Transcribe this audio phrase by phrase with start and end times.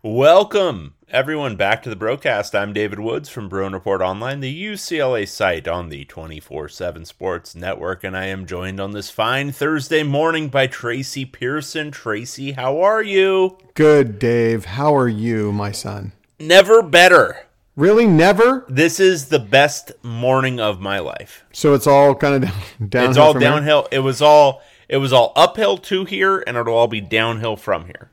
[0.00, 2.54] Welcome, everyone, back to the broadcast.
[2.54, 7.56] I'm David Woods from Bruin Report Online, the UCLA site on the 24 7 Sports
[7.56, 11.90] Network, and I am joined on this fine Thursday morning by Tracy Pearson.
[11.90, 13.58] Tracy, how are you?
[13.74, 14.66] Good, Dave.
[14.66, 16.12] How are you, my son?
[16.38, 17.48] Never better.
[17.74, 18.06] Really?
[18.06, 18.66] Never?
[18.68, 21.42] This is the best morning of my life.
[21.52, 23.10] So it's all kind of down, downhill.
[23.10, 23.50] It's all from here?
[23.50, 23.88] downhill.
[23.90, 27.86] It was all it was all uphill to here, and it'll all be downhill from
[27.86, 28.12] here.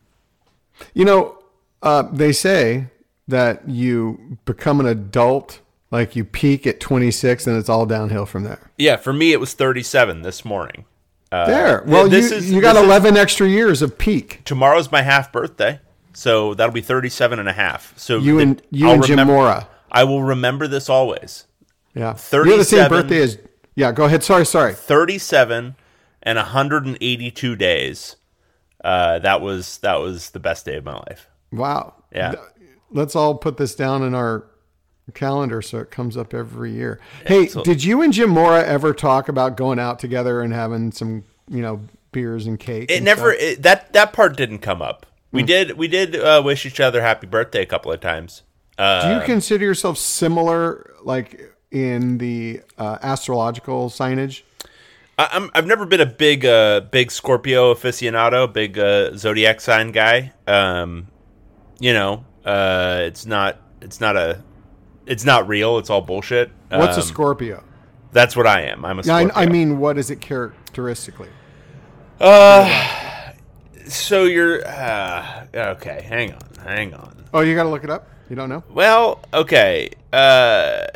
[0.96, 1.38] You know,
[1.86, 2.88] uh, they say
[3.28, 8.44] that you become an adult, like you peak at 26, and it's all downhill from
[8.44, 8.72] there.
[8.78, 10.86] Yeah, for me it was 37 this morning.
[11.32, 11.84] Uh, there.
[11.88, 14.42] Well, this you, is- you got this is- 11 extra years of peak.
[14.46, 15.80] tomorrow's my half birthday
[16.14, 19.34] so that'll be 37 and a half so You and you I'll and Jim remember-
[19.34, 19.68] Mora.
[19.92, 21.46] i will remember this always
[21.94, 22.02] Yeah.
[22.02, 22.18] You have
[22.60, 23.38] the same 37 birthday as.
[23.76, 23.92] Yeah.
[23.92, 24.24] Go ahead.
[24.24, 24.46] Sorry.
[24.46, 24.74] Sorry.
[24.74, 25.76] 37
[26.24, 28.16] and 182 days
[28.84, 31.94] uh, that was that was the best day of my life Wow.
[32.14, 32.36] Yeah.
[32.92, 34.46] Let's all put this down in our
[35.14, 37.00] calendar so it comes up every year.
[37.26, 40.92] Hey, so- did you and Jim Mora ever talk about going out together and having
[40.92, 42.90] some, you know, beers and cake?
[42.90, 45.48] it and never it, that that part didn't come up we Hmm.
[45.48, 48.44] did we did uh, wish each other happy birthday a couple of times
[48.78, 54.44] uh, Do you consider yourself similar, like in the uh, astrological signage?
[55.18, 59.92] I, I'm, I've never been a big uh, big Scorpio aficionado, big uh, zodiac sign
[59.92, 60.32] guy.
[60.48, 61.08] Um,
[61.80, 64.44] you know, uh, it's not it's not a
[65.06, 65.78] it's not real.
[65.78, 66.52] It's all bullshit.
[66.70, 67.64] What's a Um, Scorpio?
[68.12, 68.86] That's what I am.
[68.86, 69.32] I'm a Scorpio.
[69.36, 71.30] I, I mean, what is it characteristically?
[72.20, 73.34] Uh,
[73.88, 76.06] so you're uh, okay.
[76.08, 77.26] Hang on, hang on.
[77.34, 78.08] Oh, you got to look it up.
[78.30, 78.64] You don't know?
[78.70, 79.90] Well, okay.
[80.12, 80.88] Uh,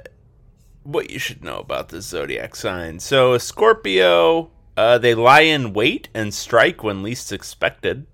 [0.84, 3.00] what you should know about the zodiac sign.
[3.00, 8.08] So a Scorpio, uh, they lie in wait and strike when least expected.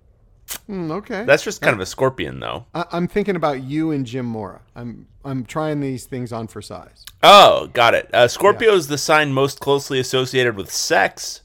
[0.67, 1.23] Hmm, okay.
[1.25, 2.65] That's just kind of a scorpion, though.
[2.73, 4.61] I, I'm thinking about you and Jim Mora.
[4.75, 7.05] I'm I'm trying these things on for size.
[7.23, 8.09] Oh, got it.
[8.13, 11.41] Uh, Scorpio is the sign most closely associated with sex.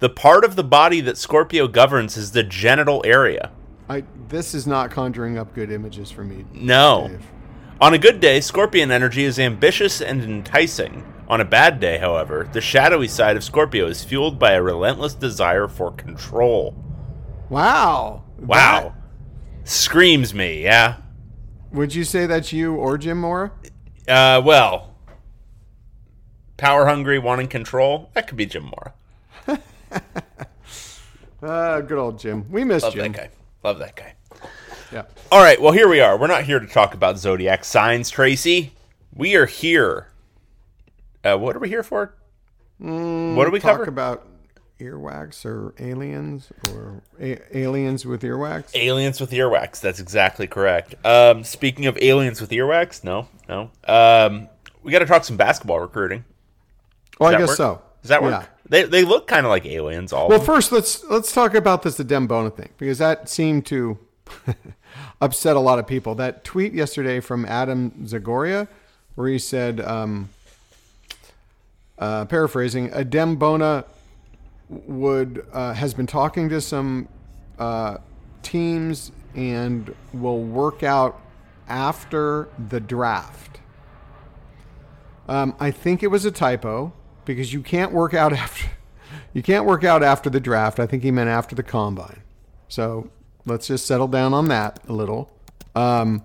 [0.00, 3.50] The part of the body that Scorpio governs is the genital area.
[3.88, 6.44] I this is not conjuring up good images for me.
[6.52, 7.08] No.
[7.08, 7.26] Dave.
[7.80, 11.04] On a good day, Scorpion energy is ambitious and enticing.
[11.28, 15.14] On a bad day, however, the shadowy side of Scorpio is fueled by a relentless
[15.14, 16.74] desire for control.
[17.48, 18.24] Wow.
[18.38, 18.94] Wow.
[19.64, 20.96] Screams me, yeah?
[21.72, 23.52] Would you say that's you or Jim Mora?
[24.06, 24.94] Uh, well,
[26.56, 28.92] power hungry, wanting control, that could be Jim Mora.
[31.40, 32.50] Uh, good old Jim.
[32.50, 33.12] We miss Love Jim.
[33.12, 33.30] that guy.
[33.62, 34.14] Love that guy.
[34.92, 35.04] Yeah.
[35.30, 36.18] All right, well, here we are.
[36.18, 38.72] We're not here to talk about zodiac signs, Tracy.
[39.14, 40.08] We are here.
[41.22, 42.14] Uh, what are we here for?
[42.78, 43.84] what do we Talk cover?
[43.84, 44.26] about
[44.80, 48.74] earwax or aliens or a- aliens with earwax.
[48.74, 49.80] Aliens with earwax.
[49.80, 50.94] That's exactly correct.
[51.04, 53.70] Um, speaking of aliens with earwax, no, no.
[53.86, 54.48] Um,
[54.82, 56.24] we got to talk some basketball recruiting.
[57.18, 57.56] well, I guess work?
[57.56, 57.82] so.
[58.02, 58.42] Does that work?
[58.42, 58.46] Yeah.
[58.68, 60.12] They, they look kind of like aliens.
[60.12, 60.28] All.
[60.28, 63.98] Well, first let's let's talk about this the Adem Bona thing because that seemed to
[65.20, 66.14] upset a lot of people.
[66.14, 68.68] That tweet yesterday from Adam Zagoria,
[69.14, 70.28] where he said, um,
[71.98, 73.84] uh, paraphrasing, Adem Bona
[74.68, 77.08] would uh, has been talking to some
[77.58, 77.98] uh,
[78.42, 81.20] teams and will work out
[81.68, 83.60] after the draft.
[85.28, 86.92] Um, I think it was a typo
[87.24, 88.68] because you can't work out after
[89.32, 90.78] you can't work out after the draft.
[90.78, 92.22] I think he meant after the combine.
[92.68, 93.10] So
[93.46, 95.30] let's just settle down on that a little.
[95.74, 96.24] Um,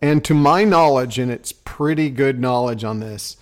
[0.00, 3.36] and to my knowledge, and it's pretty good knowledge on this,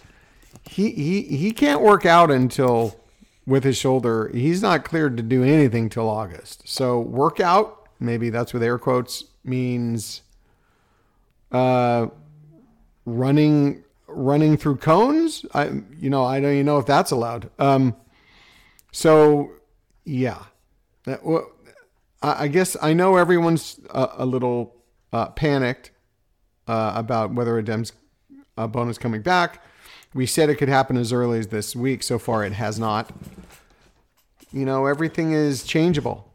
[0.63, 2.99] he he he can't work out until
[3.47, 4.31] with his shoulder.
[4.33, 6.67] He's not cleared to do anything till August.
[6.67, 10.23] So workout, maybe that's with air quotes means
[11.53, 12.07] uh,
[13.05, 15.45] running running through cones.
[15.55, 17.51] I you know I don't even know if that's allowed.
[17.59, 17.97] Um,
[18.93, 19.51] so
[20.05, 20.43] yeah,
[21.05, 21.51] that, well,
[22.23, 24.75] I, I guess I know everyone's a, a little
[25.13, 25.91] uh, panicked
[26.67, 27.93] uh, about whether Adem's
[28.57, 29.63] uh, Bona's coming back.
[30.15, 32.03] We said it could happen as early as this week.
[32.03, 33.11] So far, it has not.
[34.53, 36.33] You know, everything is changeable.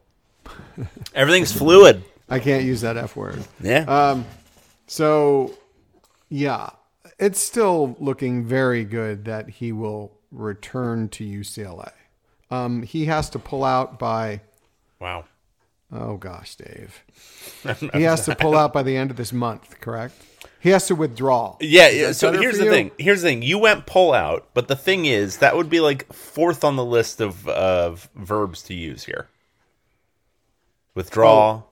[1.16, 2.04] Everything's fluid.
[2.30, 3.44] I can't use that F word.
[3.62, 3.86] Yeah.
[3.88, 4.26] Um,
[4.88, 5.58] so,
[6.30, 6.70] yeah,
[7.18, 11.92] it's still looking very good that he will return to UCLA.
[12.52, 14.42] Um, he has to pull out by,
[15.00, 15.26] wow.
[15.92, 17.04] oh gosh, Dave.
[17.94, 20.16] he has to pull out by the end of this month, correct?
[20.60, 21.56] He has to withdraw.
[21.62, 22.12] Yeah, yeah.
[22.12, 22.70] So here's the you?
[22.70, 22.92] thing.
[22.98, 23.42] Here's the thing.
[23.42, 26.86] You went pull out, but the thing is, that would be like fourth on the
[26.86, 29.30] list of of verbs to use here.
[30.96, 31.64] Withdraw.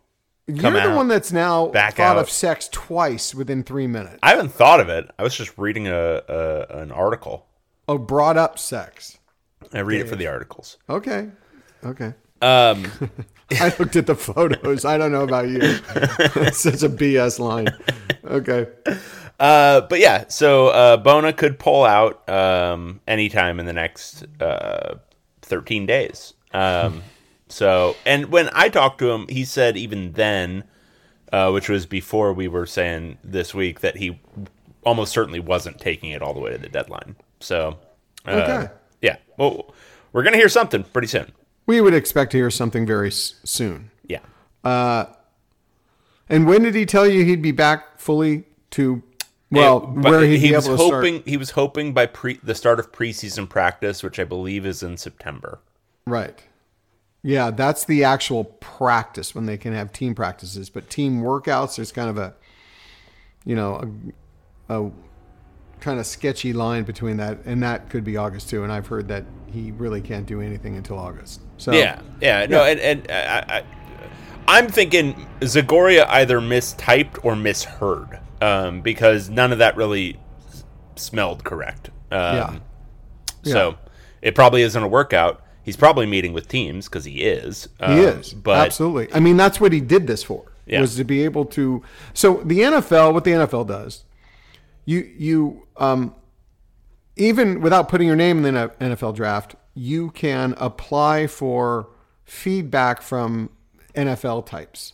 [0.47, 2.19] You're come the one that's now back thought out.
[2.19, 4.19] of sex twice within three minutes.
[4.23, 5.11] I haven't thought of it.
[5.19, 7.45] I was just reading a, a an article.
[7.89, 9.17] Oh, brought up sex.
[9.73, 10.77] I read it for the articles.
[10.89, 11.29] Okay.
[11.83, 12.13] Okay.
[12.41, 12.89] Um,
[13.59, 14.83] I looked at the photos.
[14.85, 15.59] I don't know about you.
[16.47, 17.67] It's such a BS line.
[18.25, 18.67] Okay.
[19.39, 24.95] uh, but yeah, so uh, Bona could pull out um, anytime in the next uh,
[25.43, 26.33] 13 days.
[26.53, 27.03] Um,
[27.47, 30.65] so, and when I talked to him, he said even then,
[31.31, 34.19] uh, which was before we were saying this week, that he
[34.83, 37.15] almost certainly wasn't taking it all the way to the deadline.
[37.39, 37.77] So,
[38.25, 38.73] uh, Okay.
[39.01, 39.73] yeah, well,
[40.11, 41.31] we're gonna hear something pretty soon.
[41.67, 43.91] We would expect to hear something very s- soon.
[44.03, 44.21] Yeah.
[44.63, 45.05] Uh,
[46.29, 49.03] and when did he tell you he'd be back fully to,
[49.51, 51.27] well, It- where he was hoping start?
[51.27, 54.97] he was hoping by pre the start of preseason practice, which I believe is in
[54.97, 55.59] September.
[56.05, 56.41] Right.
[57.23, 60.69] Yeah, that's the actual practice when they can have team practices.
[60.69, 62.33] But team workouts, there's kind of a,
[63.43, 63.83] you know,
[64.69, 64.91] a, a
[65.79, 68.63] kind of sketchy line between that, and that could be August too.
[68.63, 71.41] And I've heard that he really can't do anything until August.
[71.57, 73.63] So Yeah, yeah, no, and and I, I,
[74.47, 80.19] I'm thinking Zagoria either mistyped or misheard, um, because none of that really
[80.95, 81.89] smelled correct.
[82.11, 82.59] Um, Yeah.
[83.43, 83.77] So
[84.21, 85.41] it probably isn't a workout.
[85.63, 87.69] He's probably meeting with teams because he is.
[87.79, 89.13] He um, is but absolutely.
[89.13, 90.51] I mean, that's what he did this for.
[90.65, 90.81] Yeah.
[90.81, 91.81] Was to be able to.
[92.13, 94.03] So the NFL, what the NFL does,
[94.87, 96.15] you you um,
[97.17, 101.89] even without putting your name in the NFL draft, you can apply for
[102.23, 103.49] feedback from
[103.93, 104.93] NFL types,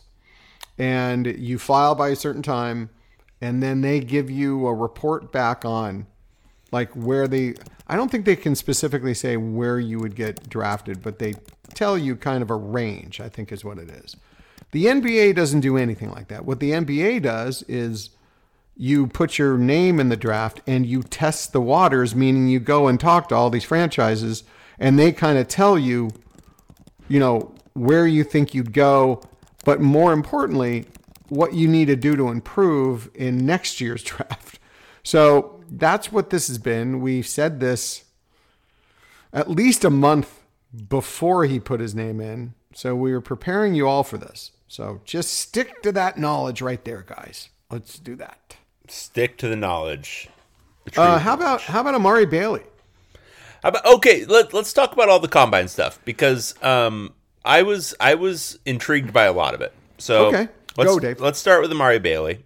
[0.76, 2.90] and you file by a certain time,
[3.40, 6.06] and then they give you a report back on
[6.72, 7.54] like where they
[7.86, 11.34] I don't think they can specifically say where you would get drafted, but they
[11.72, 14.16] tell you kind of a range, I think is what it is.
[14.72, 16.44] The NBA doesn't do anything like that.
[16.44, 18.10] What the NBA does is
[18.76, 22.88] you put your name in the draft and you test the waters, meaning you go
[22.88, 24.44] and talk to all these franchises
[24.78, 26.10] and they kind of tell you,
[27.08, 29.22] you know, where you think you'd go,
[29.64, 30.86] but more importantly,
[31.28, 34.58] what you need to do to improve in next year's draft.
[35.02, 37.00] So that's what this has been.
[37.00, 38.04] We said this
[39.32, 40.40] at least a month
[40.88, 42.54] before he put his name in.
[42.72, 44.52] So we were preparing you all for this.
[44.66, 47.50] So just stick to that knowledge right there, guys.
[47.70, 48.56] Let's do that.
[48.88, 50.28] Stick to the knowledge.
[50.96, 52.62] Uh, how about how about Amari Bailey?
[53.62, 57.14] How about, okay, let, let's talk about all the combine stuff because um,
[57.44, 59.72] I was I was intrigued by a lot of it.
[59.96, 60.48] So Okay.
[60.76, 61.20] let's, Go, Dave.
[61.20, 62.44] Let's start with Amari Bailey.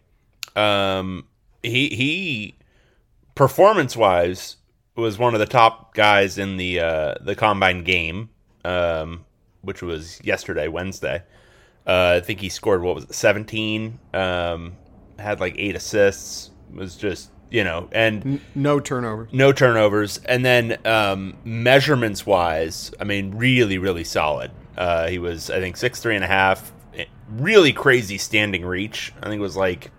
[0.54, 1.26] Um,
[1.62, 2.54] he he
[3.34, 4.56] performance wise
[4.94, 8.30] was one of the top guys in the uh, the combine game,
[8.64, 9.24] um,
[9.62, 11.22] which was yesterday, Wednesday.
[11.86, 13.98] Uh, I think he scored what was it, seventeen?
[14.14, 14.76] Um,
[15.18, 16.50] had like eight assists.
[16.72, 19.26] Was just you know, and No turnover.
[19.32, 24.50] no turnovers, and then um, measurements wise, I mean, really, really solid.
[24.76, 26.72] Uh, he was, I think, six three and a half.
[26.94, 29.12] eh, Really crazy standing reach.
[29.22, 29.90] I think it was like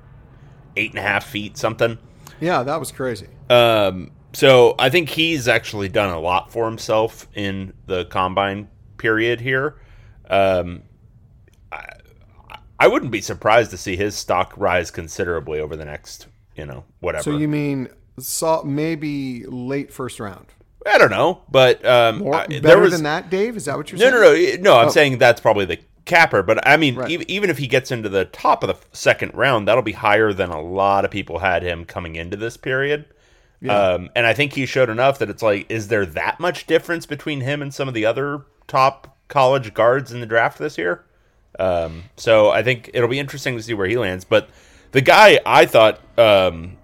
[0.78, 1.98] eight and a half feet something.
[2.40, 3.28] Yeah, that was crazy.
[3.50, 9.42] Um, so I think he's actually done a lot for himself in the combine period
[9.42, 9.76] here.
[10.30, 10.84] Um,
[12.80, 16.86] I wouldn't be surprised to see his stock rise considerably over the next, you know,
[17.02, 17.24] whatever.
[17.24, 20.48] So you mean saw maybe late first round?
[20.86, 23.58] I don't know, but um, Or I- better was than that, Dave?
[23.58, 24.62] Is that what you're no, saying?
[24.62, 24.80] no, no, no.
[24.82, 24.92] I'm Oh.
[24.92, 27.12] saying that's probably the capper, but I mean, Right.
[27.12, 30.32] ev- even if he gets into the top of the second round, that'll be higher
[30.34, 33.06] than a lot of people had him coming into this period.
[33.70, 37.06] Um, and I think he showed enough that it's like, is there that much difference
[37.06, 41.04] between him and some of the other top college guards in the draft this year?
[41.60, 44.24] Um, so I think it'll be interesting to see where he lands.
[44.26, 44.50] But
[44.92, 46.78] the guy I thought um,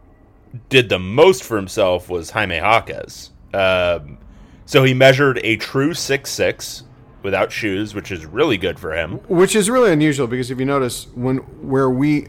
[0.70, 3.32] did the most for himself was Jaime Jaquez.
[3.54, 4.18] Um,
[4.66, 6.84] so he measured a true six six
[7.24, 9.14] without shoes, which is really good for him.
[9.30, 12.28] Which is really unusual because if you notice when where we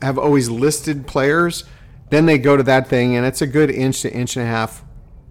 [0.00, 1.64] have always listed players,
[2.10, 4.48] then they go to that thing and it's a good inch to inch and a
[4.48, 4.84] half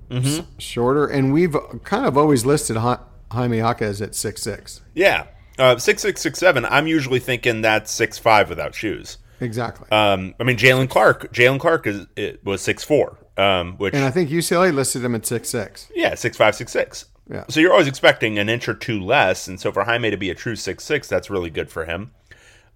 [0.10, 0.26] Mm-hmm.
[0.26, 1.06] s- shorter.
[1.06, 2.98] And we've kind of always listed Ja-
[3.32, 4.82] Jaime Jaquez at six six.
[4.96, 5.26] Yeah.
[5.60, 6.66] Uh, six six six seven.
[6.66, 9.18] I'm usually thinking that's six five without shoes.
[9.42, 9.90] Exactly.
[9.92, 11.34] Um, I mean Jaylen Clark.
[11.34, 13.18] Jaylen Clark is it was six four.
[13.38, 15.92] Um, which and I think UCLA listed him at six six.
[15.96, 17.06] yeah, six five six six.
[17.30, 17.46] Yeah.
[17.48, 20.30] So you're always expecting an inch or two less, and so for Jaime to be
[20.30, 22.12] a true six six, that's really good for him.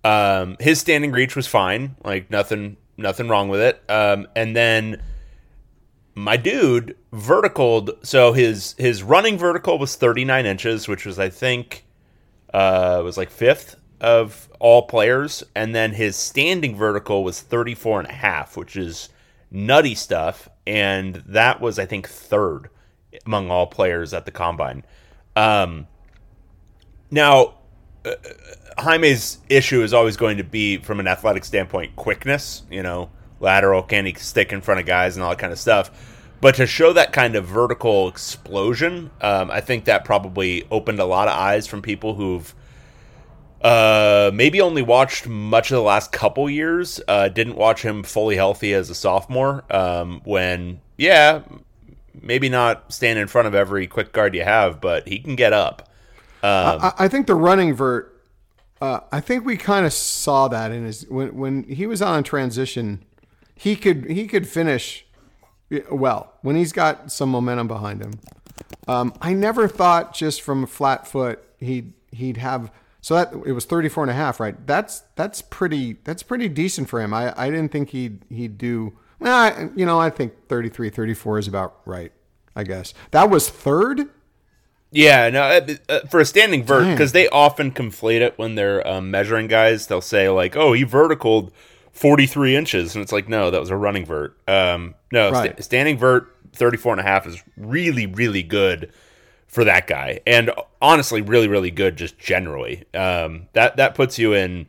[0.03, 3.81] Um, his standing reach was fine, like nothing, nothing wrong with it.
[3.89, 5.01] Um, and then
[6.15, 8.05] my dude verticaled.
[8.05, 11.85] So his his running vertical was 39 inches, which was I think
[12.53, 18.09] uh, was like fifth of all players, and then his standing vertical was 34 and
[18.09, 19.09] a half, which is
[19.49, 22.69] nutty stuff, and that was I think third
[23.25, 24.83] among all players at the combine.
[25.35, 25.87] Um,
[27.11, 27.55] now,
[28.05, 28.15] uh,
[28.77, 32.63] Jaime's issue is always going to be, from an athletic standpoint, quickness.
[32.69, 35.59] You know, lateral, can he stick in front of guys and all that kind of
[35.59, 36.12] stuff.
[36.43, 41.05] But to show that kind of vertical explosion, um, I think that probably opened a
[41.05, 42.53] lot of eyes from people who've
[43.61, 46.99] uh, maybe only watched much of the last couple years.
[47.07, 49.63] Uh, didn't watch him fully healthy as a sophomore.
[49.73, 51.43] Um, when, yeah,
[52.21, 55.53] maybe not stand in front of every quick guard you have, but he can get
[55.53, 55.87] up.
[56.43, 58.21] Um, I, I think the running vert.
[58.81, 62.21] Uh, I think we kind of saw that in his when when he was on
[62.25, 63.05] transition.
[63.55, 65.02] He could he could finish
[65.91, 68.19] well when he's got some momentum behind him.
[68.87, 73.51] Um, I never thought just from a flat foot he'd he'd have so that it
[73.51, 74.65] was 34 and a half, right?
[74.65, 77.13] That's that's pretty that's pretty decent for him.
[77.13, 81.39] I, I didn't think he'd he'd do well, I, you know, I think 33 34
[81.39, 82.11] is about right,
[82.55, 82.93] I guess.
[83.11, 84.09] That was third?
[84.91, 88.85] Yeah, no, uh, uh, for a standing vert, because they often conflate it when they're
[88.87, 89.87] um, measuring guys.
[89.87, 91.51] They'll say like, "Oh, he verticaled
[91.93, 94.35] 43 inches," and it's like, no, that was a running vert.
[94.47, 95.63] Um, no, Right.
[95.63, 98.91] standing vert 34 and a half is really, really good
[99.47, 102.83] for that guy, and honestly, really, really good just generally.
[102.93, 104.65] Um, that that puts you in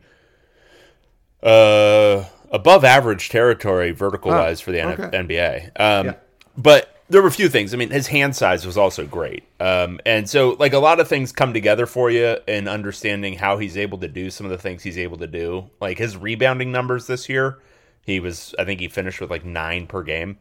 [1.43, 5.17] uh, above average territory vertical wise for the N- okay.
[5.17, 5.65] NBA.
[5.79, 6.13] Um, Yeah.
[6.57, 7.73] But there were a few things.
[7.73, 9.43] I mean, his hand size was also great.
[9.59, 13.57] Um, and so, like, a lot of things come together for you in understanding how
[13.57, 15.69] he's able to do some of the things he's able to do.
[15.79, 17.59] Like, his rebounding numbers this year,
[18.05, 20.37] he was, I think he finished with like nine per game.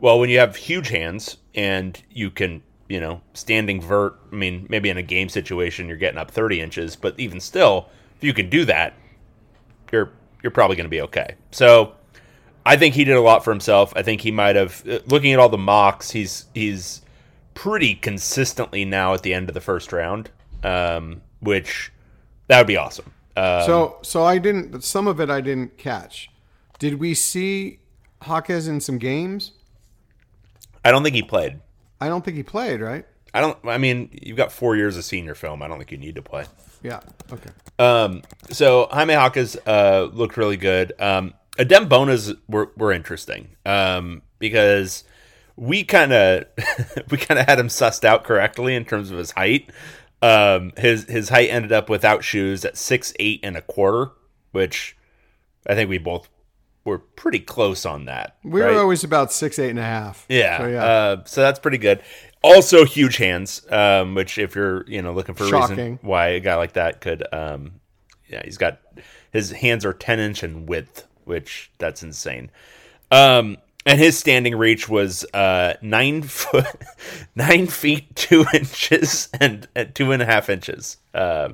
[0.00, 4.66] Well, when you have huge hands and you can, you know, standing vert, I mean,
[4.68, 8.34] maybe in a game situation you're getting up 30 inches, but even still, if you
[8.34, 8.94] can do that,
[9.92, 10.10] you're
[10.42, 11.36] you're probably going to be okay.
[11.52, 11.94] So,
[12.66, 13.92] I think he did a lot for himself.
[13.96, 17.02] I think he might have uh, looking at all the mocks, he's he's
[17.54, 20.30] pretty consistently now at the end of the first round,
[20.62, 21.92] um, which
[22.48, 23.12] that would be awesome.
[23.36, 26.30] Uh, So so I didn't some of it I didn't catch.
[26.78, 27.80] Did we see
[28.26, 29.52] Jaquez in some games?
[30.84, 31.60] I don't think he played.
[32.00, 33.06] I don't think he played, right?
[33.32, 33.58] I don't.
[33.64, 35.62] I mean, you've got four years of senior film.
[35.62, 36.44] I don't think you need to play.
[36.82, 37.00] Yeah.
[37.32, 37.50] Okay.
[37.78, 40.92] Um, so Jaime Jaquez uh, looked really good.
[41.00, 45.04] Um, Adem Bona's were, were interesting um, because
[45.56, 46.44] we kind of
[47.10, 49.70] we kind of had him sussed out correctly in terms of his height.
[50.22, 54.12] Um, his his height ended up without shoes at six eight and a quarter,
[54.52, 54.96] which
[55.66, 56.28] I think we both
[56.84, 58.36] were pretty close on that.
[58.44, 58.72] We right?
[58.72, 60.26] were always about six, eight and a half.
[60.28, 60.58] Yeah.
[60.58, 60.84] So, yeah.
[60.84, 62.02] Uh, so that's pretty good.
[62.42, 66.40] Also, huge hands, um, which if you're you know looking for a reason why a
[66.40, 67.80] guy like that could, um,
[68.28, 68.80] yeah, he's got
[69.32, 72.50] his hands are ten inch in width, which that's insane.
[73.10, 76.66] Um, and his standing reach was uh, nine foot,
[77.34, 80.96] nine feet two inches and, and two and a half inches.
[81.12, 81.50] Uh,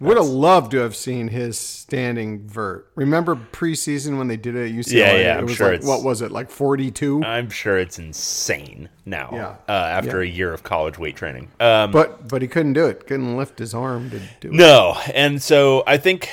[0.00, 2.90] Would have loved to have seen his standing vert.
[2.94, 4.92] Remember preseason when they did it at UCLA?
[4.92, 7.22] Yeah, yeah, I'm was sure like, it's- what was it, like 42?
[7.22, 9.28] I'm sure it's insane now.
[9.32, 9.56] Yeah.
[9.68, 11.50] Uh, after a year of college weight training.
[11.60, 13.06] Um, but but he couldn't do it.
[13.06, 14.54] Couldn't lift his arm to do it.
[14.54, 16.30] No, and so I think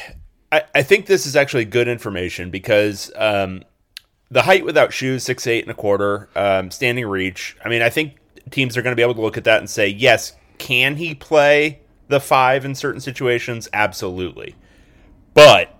[0.51, 3.63] I, I think this is actually good information because um,
[4.29, 7.55] the height without shoes, six eight and a quarter, um, standing reach.
[7.63, 8.17] I mean, I think
[8.49, 11.15] teams are going to be able to look at that and say, yes, can he
[11.15, 13.69] play the five in certain situations?
[13.73, 14.55] Absolutely,
[15.33, 15.77] but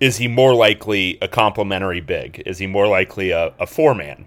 [0.00, 2.42] is he more likely a complementary big?
[2.46, 4.26] Is he more likely a, a four man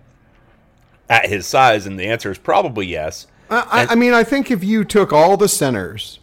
[1.09, 1.85] at his size?
[1.85, 3.27] And the answer is probably yes.
[3.49, 6.19] I, I- I mean, I think if you took all the centers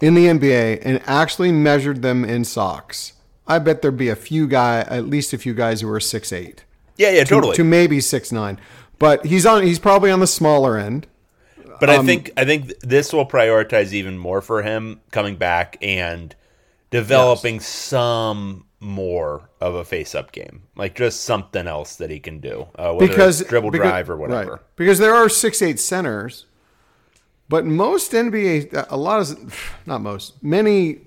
[0.00, 3.12] in the NBA and actually measured them in socks,
[3.46, 6.32] I bet there'd be a few guy, at least a few guys who are six
[6.32, 6.64] eight
[6.96, 7.56] Yeah, yeah, totally.
[7.56, 8.58] to maybe six nine.
[8.98, 9.62] But he's on.
[9.62, 11.06] He's probably on the smaller end.
[11.78, 15.76] But Um, I think I think this will prioritize even more for him coming back
[15.82, 16.34] and
[16.90, 22.66] developing some more of a face-up game, like just something else that he can do,
[22.78, 24.50] uh, whether because it's dribble because- drive or whatever.
[24.52, 24.60] right.
[24.76, 26.46] Because there are six eight centers
[27.48, 30.98] But most NBA, a lot of, not most, many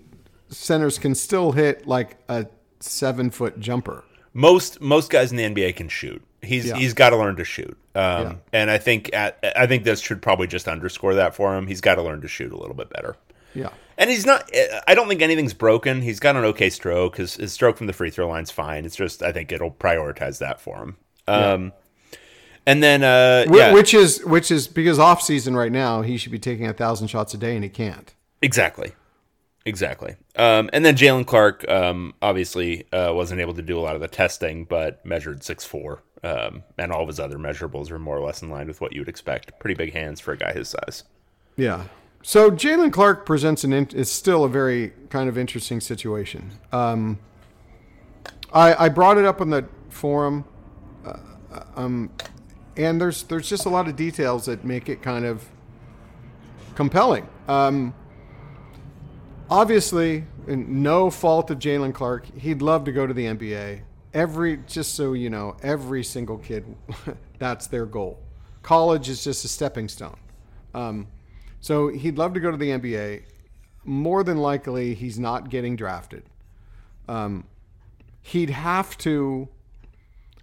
[0.49, 2.47] centers can still hit like a
[2.79, 4.03] seven foot jumper.
[4.33, 6.23] Most most guys in the NBA can shoot.
[6.41, 6.75] He's Yeah.
[6.77, 7.77] he's got to learn to shoot.
[7.95, 8.33] Um, Yeah.
[8.53, 11.67] And I think at, I think this should probably just underscore that for him.
[11.67, 13.15] He's got to learn to shoot a little bit better.
[13.53, 13.69] Yeah.
[13.97, 14.49] And he's not.
[14.87, 16.01] I don't think anything's broken.
[16.01, 17.17] He's got an okay stroke.
[17.17, 18.85] His, his stroke from the free throw line's fine.
[18.85, 20.97] It's just I think it'll prioritize that for him.
[21.27, 21.73] Um,
[22.69, 26.17] and then uh, Wh- yeah, Which is which is because off season right now he
[26.17, 28.13] should be taking a thousand shots a day and he can't.
[28.43, 28.91] Exactly.
[29.65, 30.15] Exactly.
[30.35, 34.01] Um, and then Jaylen Clark um, obviously uh, wasn't able to do a lot of
[34.01, 38.15] the testing, but measured six four, um, and all of his other measurables are more
[38.17, 39.59] or less in line with what you would expect.
[39.59, 41.03] Pretty big hands for a guy his size.
[41.57, 41.85] Yeah.
[42.21, 46.51] So Jaylen Clark presents an in, is still a very kind of interesting situation.
[46.71, 47.17] Um,
[48.53, 50.45] I I brought it up on the forum,
[51.05, 51.17] uh,
[51.75, 52.11] um,
[52.79, 55.45] and there's there's just a lot of details that make it kind of
[56.75, 57.27] compelling.
[57.49, 57.93] Um,
[59.49, 63.81] obviously, no fault of Jaylen Clark, he'd love to go to the NBA.
[64.13, 66.63] Every just so you know, every single kid,
[67.37, 68.17] that's their goal.
[68.63, 70.17] College is just a stepping stone.
[70.73, 71.09] Um,
[71.59, 73.23] so he'd love to go to the NBA.
[73.83, 76.23] More than likely, he's not getting drafted.
[77.09, 77.45] Um,
[78.21, 79.49] he'd have to.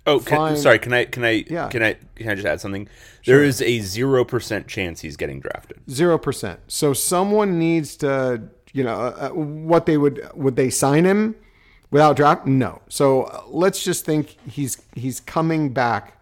[0.07, 0.57] Oh, can, Fine.
[0.57, 0.79] sorry.
[0.79, 1.69] Can I can I Yeah.
[1.69, 2.89] can I can I just add something?
[3.27, 5.81] There is a zero percent chance he's getting drafted.
[5.91, 6.61] Zero percent.
[6.69, 11.35] So someone needs to, you know, uh, uh, what they would would they sign him
[11.91, 12.47] without draft?
[12.47, 12.83] No.
[12.89, 16.21] So uh, let's just think he's he's coming back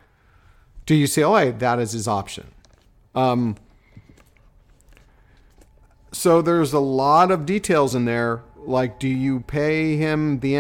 [0.87, 1.59] to UCLA.
[1.59, 2.47] That is his option.
[3.15, 3.57] Um.
[6.13, 8.43] So there's a lot of details in there.
[8.67, 10.55] Like, do you pay him the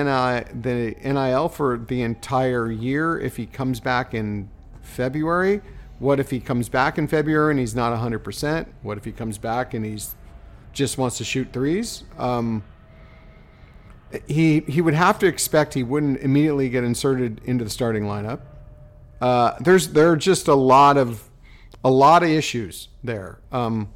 [0.60, 4.50] the NIL for the entire year if he comes back in
[4.82, 5.62] February?
[5.98, 8.66] What if he comes back in February and he's not 100%?
[8.82, 10.14] What if he comes back and he's
[10.72, 12.04] just wants to shoot threes?
[12.18, 12.62] Um,
[14.26, 18.40] he he would have to expect he wouldn't immediately get inserted into the starting lineup.
[19.20, 21.30] Uh, there's there are just a lot of
[21.82, 23.40] a lot of issues there.
[23.50, 23.92] Um,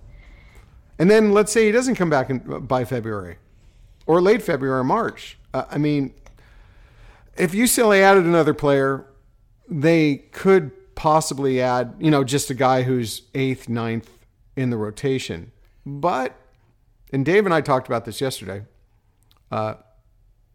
[0.98, 3.36] and then let's say he doesn't come back in, by February
[4.08, 5.38] or late February or March.
[5.54, 6.14] Uh, I mean,
[7.36, 9.06] if UCLA added another player,
[9.68, 14.10] they could possibly add, you know, just a guy who's eighth, ninth
[14.56, 15.52] in the rotation.
[15.86, 16.34] But,
[17.12, 18.62] and Dave and I talked about this yesterday,
[19.52, 19.74] uh,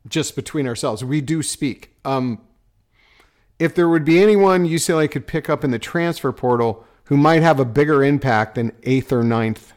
[0.07, 1.95] just between ourselves, we do speak.
[2.03, 2.41] Um,
[3.59, 7.43] if there would be anyone UCLA could pick up in the transfer portal who might
[7.43, 9.73] have a bigger impact than eighth or ninth,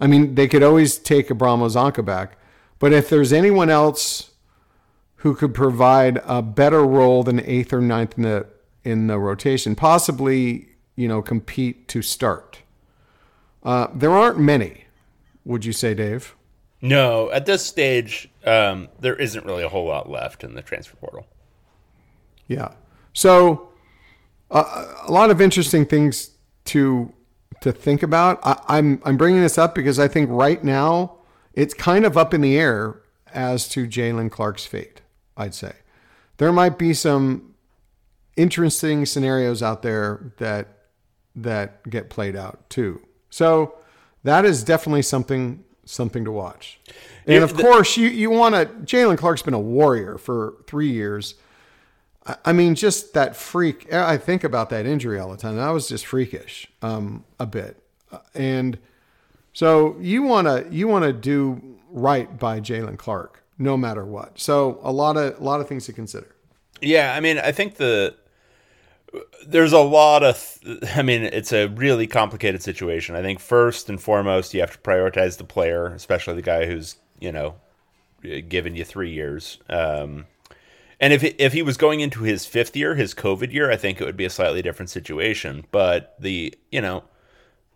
[0.00, 2.37] I mean, they could always take Abramo Canka back.
[2.78, 4.30] But if there's anyone else
[5.16, 8.46] who could provide a better role than eighth or ninth in the
[8.84, 12.62] in the rotation, possibly you know compete to start,
[13.64, 14.84] uh, there aren't many.
[15.44, 16.34] Would you say, Dave?
[16.80, 20.96] No, at this stage, um, there isn't really a whole lot left in the transfer
[20.96, 21.26] portal.
[22.46, 22.72] Yeah.
[23.12, 23.70] So
[24.50, 26.30] uh, a lot of interesting things
[26.66, 27.12] to
[27.60, 28.38] to think about.
[28.44, 31.17] I, I'm I'm bringing this up because I think right now
[31.58, 33.00] it's kind of up in the air
[33.34, 35.00] as to Jaylen Clark's fate.
[35.36, 35.72] I'd say
[36.38, 37.54] there might be some
[38.36, 40.68] interesting scenarios out there that
[41.36, 43.00] that get played out too.
[43.30, 43.74] So
[44.24, 46.80] that is definitely something something to watch.
[47.26, 48.66] And of course, you you want to.
[48.96, 51.34] Jaylen Clark's been a warrior for three years.
[52.26, 53.92] I- I mean, just that freak.
[53.92, 55.56] I think about that injury all the time.
[55.56, 57.82] That was just freakish, um, a bit.
[58.12, 58.78] Uh, And
[59.58, 64.38] so you want to you want to do right by Jaylen Clark, no matter what.
[64.38, 66.32] So a lot of a lot of things to consider.
[66.80, 68.14] Yeah, I mean, I think the
[69.44, 70.60] there's a lot of
[70.94, 73.16] I mean, it's a really complicated situation.
[73.16, 76.94] I think first and foremost, you have to prioritize the player, especially the guy who's,
[77.18, 77.56] you know,
[78.48, 79.58] given you 3 years.
[79.68, 80.26] Um
[81.00, 84.00] and if if he was going into his 5th year, his COVID year, I think
[84.00, 87.02] it would be a slightly different situation, but the, you know,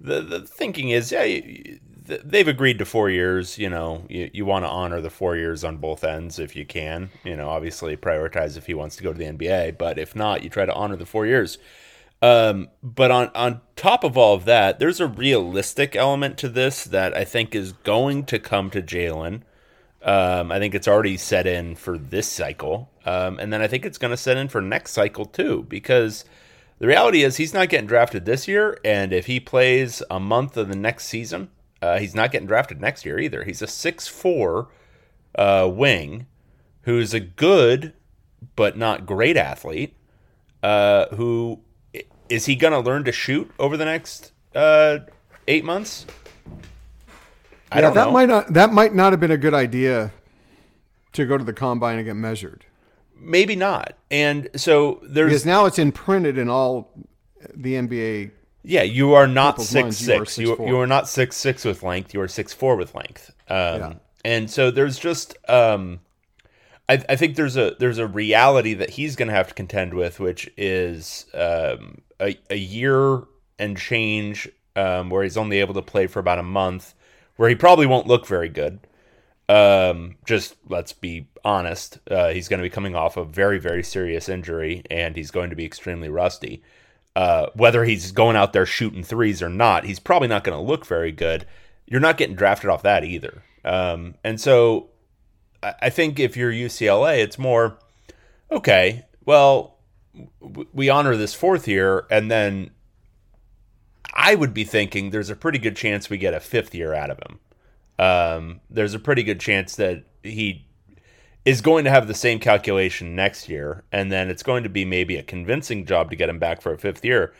[0.02, 3.58] the the thinking is, yeah, you- they've agreed to four years.
[3.58, 6.66] You know, you, you want to honor the four years on both ends if you
[6.66, 7.10] can.
[7.24, 10.42] You know, obviously prioritize if he wants to go to the NBA, but if not,
[10.42, 11.58] you try to honor the four years.
[12.20, 16.84] Um, but on on top of all of that, there's a realistic element to this
[16.84, 19.42] that I think is going to come to Jaylen.
[20.02, 23.86] Um, I think it's already set in for this cycle, um, and then I think
[23.86, 26.24] it's going to set in for next cycle too, because
[26.82, 30.56] the reality is he's not getting drafted this year, and if he plays a month
[30.56, 31.48] of the next season,
[31.80, 33.44] uh, he's not getting drafted next year either.
[33.44, 34.66] He's a six four
[35.36, 36.26] uh, wing
[36.80, 37.92] who's a good
[38.56, 39.94] but not great athlete.
[40.60, 41.60] Uh, who
[42.28, 44.98] is he going to learn to shoot over the next uh,
[45.46, 46.04] eight months?
[47.70, 48.10] I yeah, don't that know.
[48.10, 50.10] might not that might not have been a good idea
[51.12, 52.64] to go to the combine and get measured
[53.16, 53.96] Maybe not.
[54.10, 56.92] And so there's because now it's imprinted in all
[57.54, 58.32] the NBA.
[58.64, 60.38] Yeah, you are not six minds, you are six.
[60.38, 62.14] You you are not six six with length.
[62.14, 63.34] You are six four with length.
[63.48, 63.92] Um, Yeah.
[64.24, 66.00] And so there's just um,
[66.88, 69.94] I, I think there's a there's a reality that he's going to have to contend
[69.94, 73.22] with, which is um, a a year
[73.58, 76.94] and change um, where he's only able to play for about a month,
[77.36, 78.80] where he probably won't look very good.
[79.48, 81.98] Um, just let's be honest.
[82.10, 85.50] Uh, he's going to be coming off a very, very serious injury, and he's going
[85.50, 86.62] to be extremely rusty.
[87.14, 90.64] Uh, whether he's going out there shooting threes or not, he's probably not going to
[90.64, 91.44] look very good.
[91.86, 93.42] You're not getting drafted off that either.
[93.64, 94.88] Um, and so
[95.62, 97.78] I, I think if you're UCLA, it's more
[98.50, 99.04] okay.
[99.24, 99.76] Well,
[100.40, 102.70] w- we honor this fourth year, and then
[104.14, 107.10] I would be thinking there's a pretty good chance we get a fifth year out
[107.10, 107.40] of him
[108.02, 110.66] um, there's a pretty good chance that he
[111.44, 114.84] is going to have the same calculation next year, and then it's going to be
[114.84, 117.32] maybe a convincing job to get him back for a fifth year.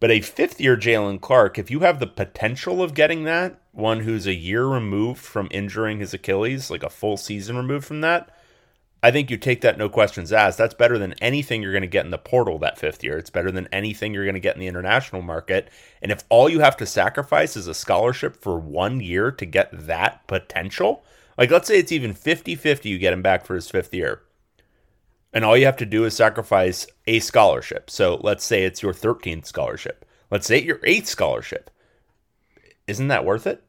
[0.00, 4.00] But a fifth year Jaylen Clark, if you have the potential of getting that, one
[4.00, 8.30] who's a year removed from injuring his Achilles, like a full season removed from that,
[9.02, 10.58] I think you take that no questions asked.
[10.58, 13.18] That's better than anything you're going to get in the portal that fifth year.
[13.18, 15.68] It's better than anything you're going to get in the international market.
[16.02, 19.70] And if all you have to sacrifice is a scholarship for one year to get
[19.86, 21.04] that potential,
[21.36, 24.22] like let's say it's even 50 50, you get him back for his fifth year.
[25.32, 27.90] And all you have to do is sacrifice a scholarship.
[27.90, 30.06] So let's say it's your 13th scholarship.
[30.30, 31.70] Let's say it's your eighth scholarship.
[32.86, 33.62] Isn't that worth it?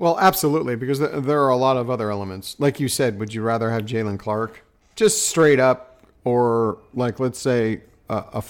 [0.00, 2.56] Well, absolutely, because th- there are a lot of other elements.
[2.58, 4.64] Like you said, would you rather have Jaylen Clark
[4.96, 8.42] just straight up, or like let's say a,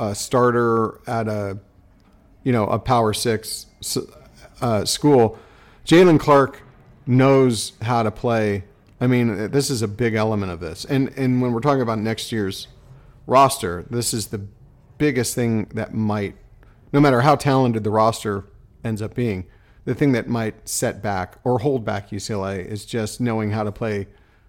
[0.00, 1.56] a, a starter at a
[2.42, 3.66] you know a Power Six
[4.60, 5.38] uh, school?
[5.86, 6.62] Jaylen Clark
[7.06, 8.64] knows how to play.
[9.00, 12.00] I mean, this is a big element of this, and and when we're talking about
[12.00, 12.66] next year's
[13.24, 14.44] roster, this is the
[14.98, 16.34] biggest thing that might,
[16.92, 18.46] no matter how talented the roster
[18.82, 19.46] ends up being
[19.88, 23.72] the thing that might set back or hold back UCLA is just knowing how to
[23.72, 24.06] play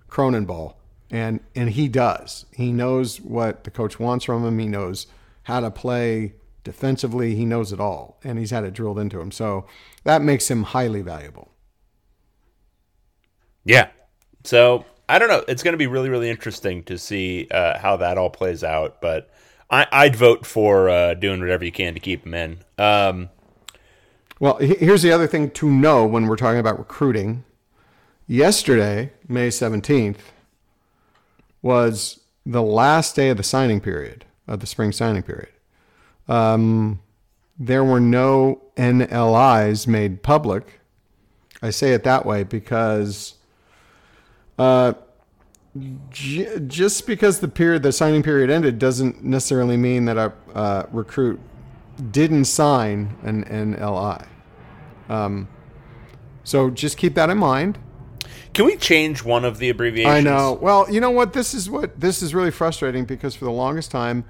[0.10, 0.78] Cronin ball.
[1.10, 2.46] And and he does.
[2.54, 4.60] He knows what the coach wants from him.
[4.60, 5.08] He knows
[5.44, 6.34] how to play
[6.66, 7.36] defensively.
[7.36, 8.20] He knows it all.
[8.22, 9.32] And he's had it drilled into him.
[9.32, 9.66] So
[10.04, 11.54] that makes him highly valuable.
[13.64, 13.92] Yeah.
[14.44, 15.46] So I don't know.
[15.48, 19.00] It's going to be really, really interesting to see uh, how that all plays out.
[19.00, 19.30] But
[19.70, 22.60] I, I'd vote for uh, doing whatever you can to keep him in.
[22.78, 23.30] Um,
[24.40, 27.44] Well, here's the other thing to know when we're talking about recruiting.
[28.26, 30.20] Yesterday, May 17th,
[31.62, 35.50] was the last day of the signing period, of the spring signing period.
[36.30, 37.02] Um,
[37.58, 40.80] there were no NLIs made public.
[41.62, 43.34] I say it that way because
[44.58, 44.94] uh,
[46.12, 50.86] j- just because the period, the signing period ended, doesn't necessarily mean that a uh,
[50.94, 51.42] recruit
[52.12, 54.26] didn't sign an NLI.
[55.10, 55.48] Um,
[56.44, 57.78] so just keep that in mind.
[58.54, 60.16] can we change one of the abbreviations?
[60.16, 60.58] I know.
[60.60, 61.34] Well, you know what?
[61.34, 64.26] This is what this is really frustrating because for the longest time,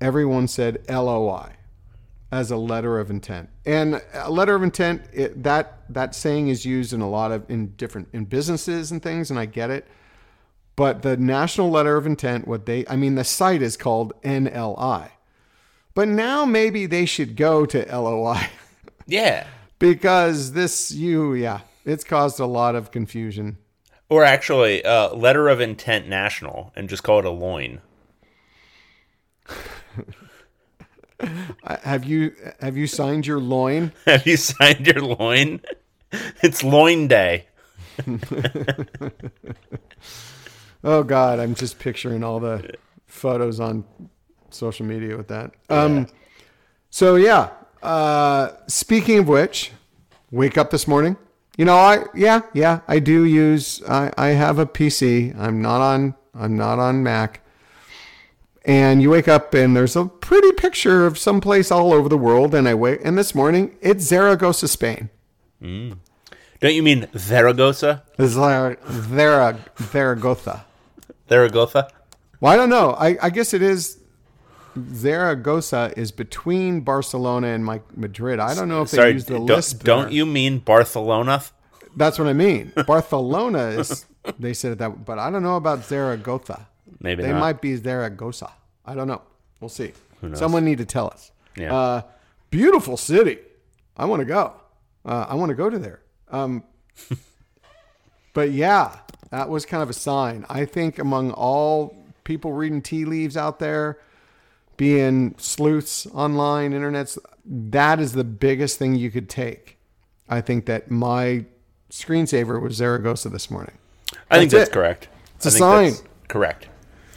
[0.00, 1.52] everyone said LOI
[2.32, 6.64] as a letter of intent, and a letter of intent it, that that saying is
[6.64, 9.86] used in a lot of in different in businesses and things, and I get it.
[10.76, 15.08] But the national letter of intent, what they, I mean, the site is called NLI,
[15.96, 18.48] but now maybe they should go to LOI
[19.06, 19.48] Yeah.
[19.80, 23.58] because this you yeah it's caused a lot of confusion.
[24.08, 27.80] Or actually, uh, letter of intent national and just call it a loin.
[31.64, 33.92] Have you have you signed your loin?
[34.04, 35.60] Have you signed your loin?
[36.42, 37.46] It's loin day.
[40.84, 42.74] Oh God, I'm just picturing all the
[43.06, 43.84] photos on
[44.56, 45.52] social media with that.
[45.70, 46.06] Um,
[46.90, 47.50] so yeah.
[47.82, 49.72] Uh, speaking of which,
[50.30, 51.16] wake up this morning.
[51.56, 55.38] You know, I yeah yeah I do use I I have a PC.
[55.38, 57.40] I'm not on I'm not on Mac.
[58.64, 62.54] And you wake up and there's a pretty picture of someplace all over the world.
[62.54, 65.08] And I wake and this morning it's Zaragoza, Spain.
[66.60, 68.02] Don't you mean Zaragoza?
[68.20, 70.64] Zara, Zaragoza.
[71.28, 71.88] Zaragoza?
[72.40, 72.94] Well, I don't know.
[72.98, 73.98] I, I guess it is.
[74.94, 78.38] Zaragoza is between Barcelona and Madrid.
[78.40, 79.82] I don't know if they Sorry, use the don't, lisp.
[79.84, 80.12] don't there.
[80.12, 81.42] you mean Barcelona?
[81.96, 82.72] That's what I mean.
[82.86, 84.06] Barcelona is.
[84.38, 86.68] They said it that, but I don't know about Zaragoza.
[87.00, 87.40] Maybe They not.
[87.40, 88.52] might be Zaragoza.
[88.84, 89.22] I don't know.
[89.60, 89.92] We'll see.
[90.34, 91.30] Someone need to tell us.
[91.56, 91.74] Yeah.
[91.74, 92.02] Uh,
[92.50, 93.38] beautiful city.
[93.96, 94.52] I want to go.
[95.04, 96.00] Uh, I want to go to there.
[96.30, 96.64] Um,
[98.34, 98.98] but yeah,
[99.30, 100.44] that was kind of a sign.
[100.48, 103.98] I think among all people reading tea leaves out there,
[104.76, 109.78] being sleuths online, internets, that is the biggest thing you could take.
[110.28, 111.44] I think that my
[111.90, 113.78] screensaver was Zaragoza this morning.
[114.30, 114.72] I think That's it.
[114.72, 115.08] correct.
[115.36, 116.08] It's a I think sign.
[116.28, 116.68] Correct.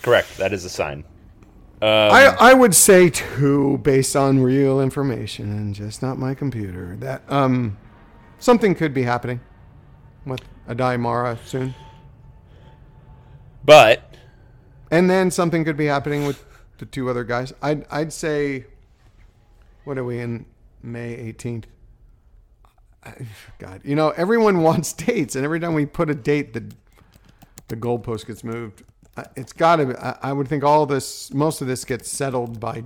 [0.02, 0.38] Correct.
[0.38, 1.04] That is a sign.
[1.82, 7.22] I, I would say too, based on real information and just not my computer, that
[7.30, 7.78] um,
[8.38, 9.40] something could be happening
[10.26, 11.74] with Aday Mara soon.
[13.64, 14.04] But
[14.92, 16.44] And then something could be happening with
[16.80, 17.54] the two other guys.
[17.62, 18.66] I'd I'd say,
[19.84, 20.46] what are we in
[20.82, 21.68] May eighteenth?
[23.60, 26.64] God, you know everyone wants dates, and every time we put a date, the
[27.68, 28.84] the goalpost gets moved.
[29.36, 30.18] It's got to.
[30.22, 32.84] I would think all this, most of this gets settled by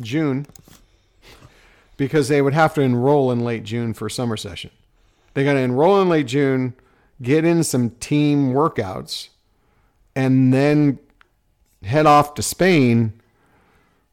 [0.00, 0.46] June,
[1.96, 4.70] because they would have to enroll in late June for summer session.
[5.34, 6.74] They got to enroll in late June,
[7.20, 9.28] get in some team workouts,
[10.16, 10.98] and then
[11.82, 13.14] head off to Spain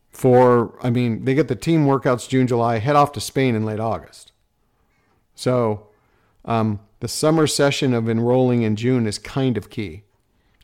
[0.09, 3.65] for I mean, they get the team workouts June, July, head off to Spain in
[3.65, 4.31] late August.
[5.35, 5.87] So
[6.45, 10.03] um, the summer session of enrolling in June is kind of key.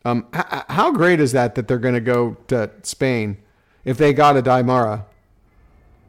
[0.05, 3.37] Um, h- how great is that that they're going to go to Spain
[3.85, 5.05] if they got Aday Mara,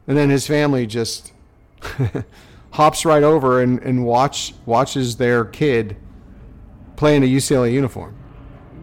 [0.07, 1.31] and then his family just
[2.71, 5.97] hops right over and, and watch watches their kid
[6.95, 8.15] play in a UCLA uniform.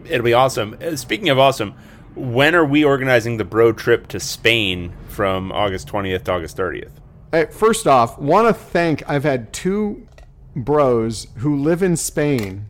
[0.05, 0.77] it'll be awesome.
[0.81, 1.73] Uh, Speaking of awesome,
[2.15, 6.91] when are we organizing the bro trip to Spain from August 20th to August 30th?
[7.31, 10.07] Hey, first off, want to thank I've had two
[10.55, 12.69] bros who live in Spain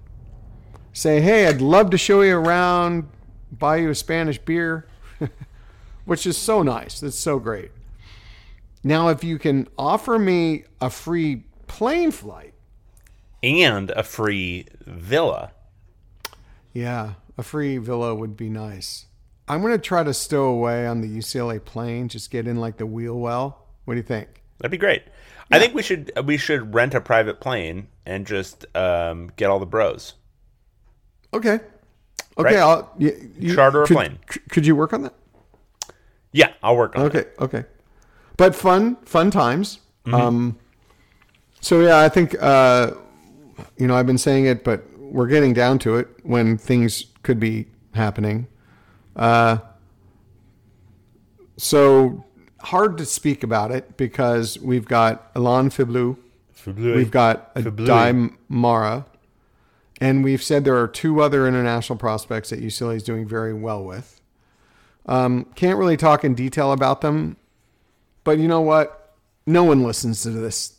[0.93, 3.09] say, "Hey, I'd love to show you around,
[3.51, 4.87] buy you a Spanish beer,"
[6.05, 7.03] which is so nice.
[7.03, 7.71] It's so great.
[8.83, 12.53] Now, if you can offer me a free plane flight,
[13.41, 15.51] And a free villa.
[16.73, 19.07] yeah, a free villa would be nice.
[19.53, 22.77] I'm going to try to stow away on the UCLA plane, just get in like
[22.77, 23.65] the wheel well.
[23.85, 24.27] What do you think?
[24.59, 25.03] That'd be great.
[25.51, 29.59] I think we should we should rent a private plane and just um, get all
[29.59, 30.13] the bros.
[31.33, 31.59] Okay.
[32.35, 32.55] Okay, Right.
[32.55, 34.19] I'll you, you- Charter a could, plane.
[34.49, 35.13] Could you work on that?
[36.31, 37.05] Yeah, I'll work on it.
[37.05, 37.65] Okay, okay.
[38.37, 39.79] But fun, fun times.
[40.05, 40.15] Mm-hmm.
[40.15, 40.59] Um,
[41.61, 42.91] so yeah, I think uh,
[43.77, 47.39] you know I've been saying it, but we're getting down to it when things could
[47.39, 48.47] be happening.
[49.15, 49.57] Uh,
[51.57, 52.25] so
[52.61, 56.17] hard to speak about it because we've got Elan Fiblu,
[56.95, 57.85] we've got a Fiblu.
[58.49, 59.05] Mara,
[59.99, 63.83] and we've said there are two other international prospects that UCLA is doing very well
[63.83, 64.21] with.
[65.05, 67.35] Um, can't really talk in detail about them,
[68.23, 69.15] but you know what?
[69.45, 70.77] No one listens to this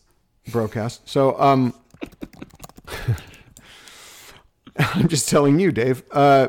[0.51, 1.75] broadcast, so um,
[4.79, 6.03] I'm just telling you, Dave.
[6.11, 6.49] Uh,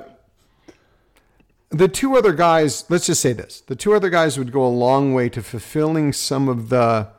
[1.69, 4.69] the two other guys, let's just say this: the two other guys would go a
[4.69, 7.09] long way to fulfilling some of the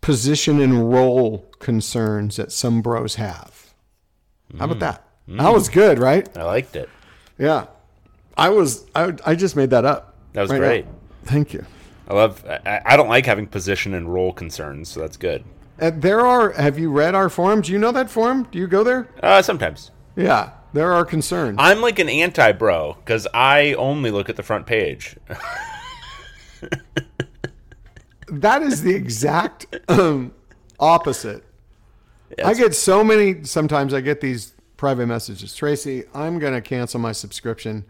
[0.00, 3.72] position and role concerns that some bros have.
[4.58, 5.04] How about that?
[5.28, 6.28] That was good, right?
[6.36, 6.88] I liked it.
[7.38, 7.66] Yeah.
[8.36, 10.16] I was I, I just made that up.
[10.32, 10.86] That was right great.
[10.86, 10.92] now.
[11.24, 11.64] Thank you.
[12.08, 12.44] I love.
[12.48, 15.44] I, I don't like having position and role concerns, so that's good.
[15.80, 17.60] Uh, there are have you read our forum?
[17.60, 18.48] Do you know that forum?
[18.50, 19.08] Do you go there?
[19.22, 20.50] Uh, sometimes Yeah.
[20.72, 21.56] There are concerns.
[21.58, 25.16] I'm like an anti bro because I only look at the front page.
[28.28, 30.32] that is the exact um,
[30.78, 31.44] opposite.
[32.44, 35.54] I get so many sometimes I get these private messages.
[35.54, 37.84] Tracy, I'm going to cancel my subscription.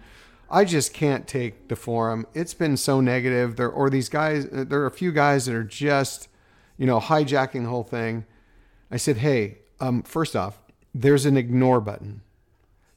[0.51, 2.27] I just can't take the forum.
[2.35, 3.57] It's been so negative.
[3.57, 6.29] There or these guys uh, there are a few guys that are just,
[6.79, 8.25] you know, hijacking the whole thing.
[8.91, 10.59] I said, "Hey, um, first off,
[10.95, 12.23] there's an ignore button.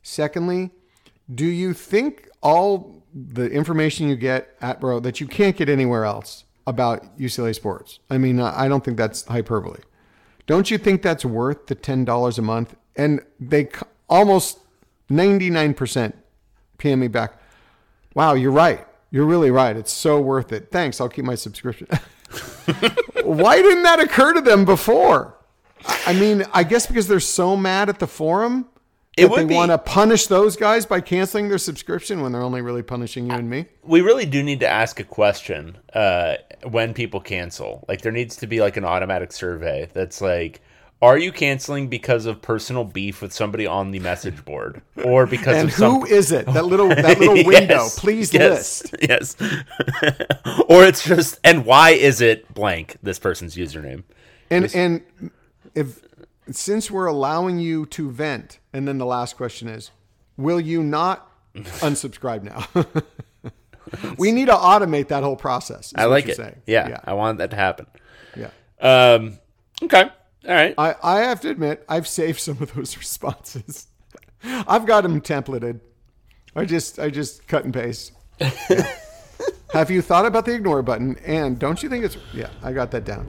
[0.04, 0.72] Secondly,
[1.34, 6.06] do you think all the information you get at Bro that you can't get anywhere
[6.06, 8.00] else about UCLA sports?
[8.10, 9.80] I mean, I don't think that's hyperbole.
[10.46, 12.76] Don't you think that's worth the ten dollars a month?
[12.96, 13.70] And they
[14.10, 14.60] almost
[15.10, 16.18] ninety nine percent
[16.78, 17.39] PM me back.
[18.13, 18.86] Wow, you're right.
[19.10, 19.76] You're really right.
[19.78, 20.70] It's so worth it.
[20.70, 21.00] Thanks.
[21.00, 21.88] I'll keep my subscription.
[23.24, 25.38] Why didn't that occur to them before?
[26.06, 28.68] I mean, I guess because they're so mad at the forum
[29.15, 32.41] It would they be- want to punish those guys by canceling their subscription when they're
[32.41, 33.65] only really punishing you and me.
[33.84, 36.36] we really do need to ask a question uh,
[36.67, 37.86] when people cancel.
[37.88, 40.62] Like there needs to be like an automatic survey that's like,
[41.02, 45.58] are you canceling because of personal beef with somebody on the message board, or because
[45.58, 46.45] And of some who is it?
[46.47, 47.84] That little that little window.
[47.84, 48.95] Yes, Please yes, list.
[49.02, 49.36] Yes.
[50.69, 54.04] or it's just and why is it blank this person's username?
[54.49, 55.02] And and
[55.76, 56.03] if
[56.52, 59.92] since we're allowing you to vent, and then the last question is,
[60.38, 62.68] will you not unsubscribe now?
[64.18, 65.94] we need to automate that whole process.
[65.96, 66.40] I like it.
[66.66, 67.88] Yeah, yeah, I want that to happen.
[68.36, 68.50] yeah.
[68.80, 69.40] Um,
[69.82, 70.10] okay.
[70.46, 70.76] All right.
[70.78, 73.88] I, I have to admit, I've saved some of those responses.
[74.44, 75.80] I've got them templated.
[76.56, 78.12] I just I just cut and paste.
[78.40, 78.96] Yeah.
[79.72, 81.18] have you thought about the ignore button?
[81.26, 82.50] And don't you think it's yeah?
[82.62, 83.28] I got that down.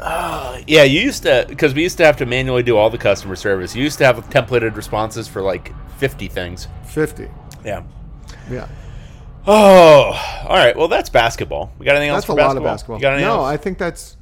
[0.66, 3.34] Yeah, you used to because we used to have to manually do all the customer
[3.34, 3.74] service.
[3.74, 6.68] You used to have templated responses for like fifty things.
[6.84, 7.28] Fifty.
[7.64, 7.82] Yeah.
[8.50, 8.68] Yeah,
[9.46, 10.76] Oh, all right.
[10.76, 11.72] Well, that's basketball.
[11.78, 12.66] We got anything else that's a for lot basketball?
[12.66, 12.96] of basketball.
[12.96, 13.46] You got anything no, else?
[13.46, 14.16] I think that's.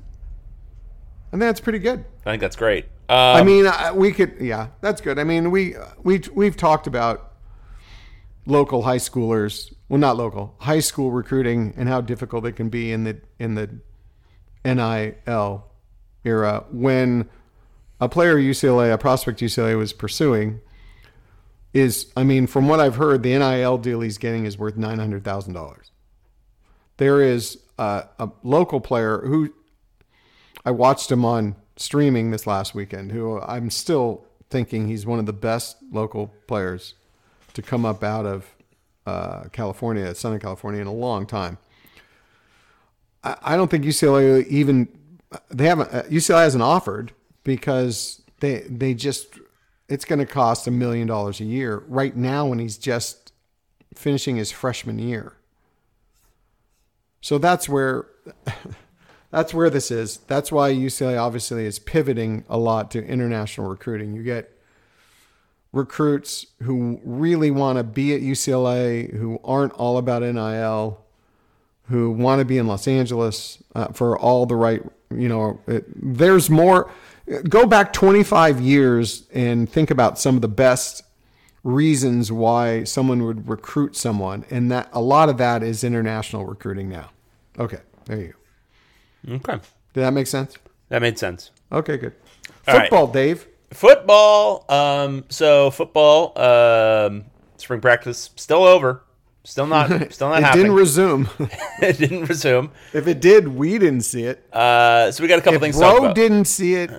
[1.28, 2.04] I think that's pretty good.
[2.24, 2.87] I think that's great.
[3.09, 5.18] Um, I mean, I, we could, yeah, that's good.
[5.18, 7.33] I mean, we we we've talked about
[8.46, 12.92] local high schoolers, well, not local, high school recruiting and how difficult it can be
[12.92, 13.68] in the in the
[14.64, 15.64] NIL
[16.25, 17.29] era when
[18.01, 20.61] a player UCLA, a prospect UCLA was pursuing
[21.73, 24.99] is, I mean, from what I've heard, the NIL deal he's getting is worth nine
[24.99, 25.90] hundred thousand dollars.
[26.96, 29.53] There is a, a local player who
[30.64, 35.27] I watched him on streaming this last weekend, who I'm still thinking he's one of
[35.27, 36.94] the best local players
[37.55, 38.46] to come up out of
[39.07, 41.59] uh, California, Southern California, in a long time.
[43.22, 44.88] I, don't think UCLA even
[45.50, 47.12] they haven't uh, UCLA hasn't offered
[47.44, 49.38] because they they just
[49.88, 53.33] it's going to cost a million dollars a year right now when he's just
[53.94, 55.35] finishing his freshman year.
[57.20, 58.06] So that's where
[59.30, 60.18] that's where this is.
[60.26, 64.14] That's why UCLA obviously is pivoting a lot to international recruiting.
[64.14, 64.56] You get
[65.72, 71.04] recruits who really want to be at UCLA, who aren't all about NIL,
[71.90, 74.83] who want to be in Los Angeles uh, for all the right,
[75.14, 76.90] you know, it, there's more.
[77.48, 81.03] Go back 25 years and think about some of the best
[81.62, 86.88] reasons why someone would recruit someone, and that a lot of that is international recruiting
[86.88, 87.11] now.
[87.59, 88.35] Okay, there you
[89.29, 89.35] go.
[89.35, 89.61] okay,
[89.92, 90.57] Did that make sense?
[90.88, 91.50] that made sense.
[91.70, 92.14] Okay, good.
[92.66, 92.83] All right.
[92.88, 93.46] Football, Dave.
[93.72, 94.64] Football.
[94.68, 96.37] Um, so football.
[96.40, 97.26] Um,
[97.59, 99.03] spring practice still over.
[99.44, 99.88] Still not.
[100.12, 100.64] Still not It happening.
[100.66, 101.29] didn't resume.
[101.83, 102.70] it didn't resume.
[102.92, 104.46] if it did, we didn't see it.
[104.55, 106.90] Uh, so we got a couple If things Bro didn't see it,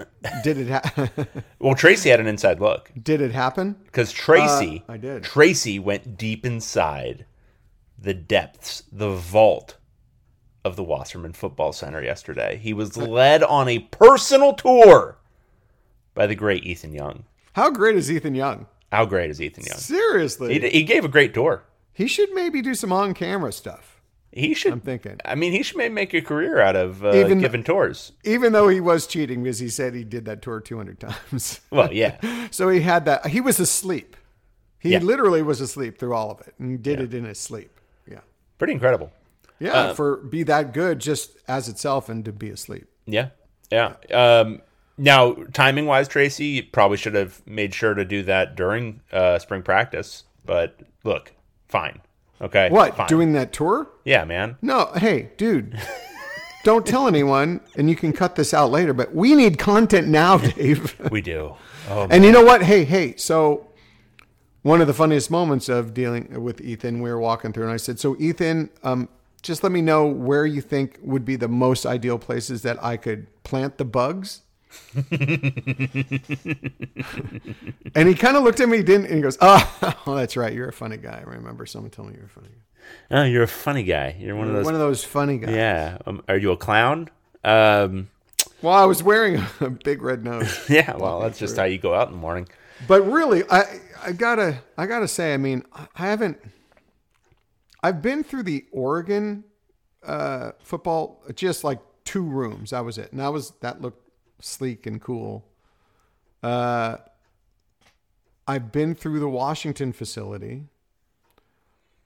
[0.43, 0.69] did it?
[0.69, 1.09] Ha-
[1.59, 3.75] Well, Tracy had an inside look did it happen?
[3.85, 4.83] because Tracy.
[4.89, 5.23] Uh, I did.
[5.23, 7.25] Tracy went deep inside
[7.97, 9.77] the depths, the vault
[10.65, 12.59] of the Wasserman Football Center yesterday.
[12.61, 15.17] He was led on a personal tour
[16.15, 17.25] by the great Ethan Young.
[17.53, 18.65] How great is Ethan Young?
[18.91, 19.77] How great is Ethan Young?
[19.77, 21.63] Seriously, He, he gave a great tour.
[21.93, 24.01] He should maybe do some on-camera stuff.
[24.31, 24.71] He should.
[24.71, 25.17] I'm thinking.
[25.25, 28.13] I mean, he should maybe make a career out of uh, Even- giving tours.
[28.23, 31.59] Even though he was cheating because he said he did that tour 200 times.
[31.69, 33.27] Well, yeah, so he had that.
[33.27, 34.15] He was asleep.
[34.79, 34.99] He Yeah.
[34.99, 37.77] literally was asleep through all of it and did it in his sleep.
[38.09, 38.21] Yeah.
[38.57, 39.11] pretty incredible.
[39.59, 39.73] Yeah.
[39.73, 42.87] Uh, for be that good just as itself and to be asleep.
[43.05, 43.29] Yeah,
[43.71, 43.93] yeah.
[44.11, 44.61] Um,
[44.97, 49.37] now, timing wise, Tracy you probably should have made sure to do that during uh,
[49.39, 50.23] spring practice.
[50.45, 51.31] But look,
[51.71, 52.01] fine.
[52.41, 52.69] Okay.
[52.69, 52.95] What?
[52.95, 53.07] Fine.
[53.07, 53.87] Doing that tour?
[54.03, 54.57] Yeah, man.
[54.61, 55.79] No, hey, dude.
[56.63, 60.37] don't tell anyone, and you can cut this out later, but we need content now,
[60.37, 60.99] Dave.
[61.11, 61.55] We do.
[61.89, 62.63] Oh, and you know what?
[62.63, 63.67] Hey, hey, so
[64.61, 67.77] one of the funniest moments of dealing with Ethan, we were walking through, and I
[67.77, 69.09] said, So, Ethan, um,
[69.41, 72.97] just let me know where you think would be the most ideal places that I
[72.97, 74.41] could plant the bugs.
[77.95, 80.53] And he kind of looked at me, didn't, and he goes, "Oh, oh, that's right.
[80.53, 81.23] You're a funny guy.
[81.25, 83.21] I remember someone telling me you're a funny guy.
[83.21, 84.15] oh, you're a funny guy.
[84.19, 84.65] You're one of those.
[84.65, 85.97] One of those funny guys." yeah.
[86.05, 87.09] Um, are you a clown?
[87.43, 88.09] Um,
[88.61, 90.95] Well, I was wearing a big red nose, yeah.
[90.95, 92.47] Well, that's just how you go out in the morning.
[92.87, 96.37] but really, I I gotta I gotta say, I mean, I haven't.
[97.83, 99.43] I've been through the Oregon
[100.05, 102.69] uh, football, just like two rooms.
[102.69, 104.10] That was it, and that was that looked
[104.41, 105.45] sleek and cool.
[106.43, 106.97] Uh,
[108.47, 110.65] I've been through the Washington facility.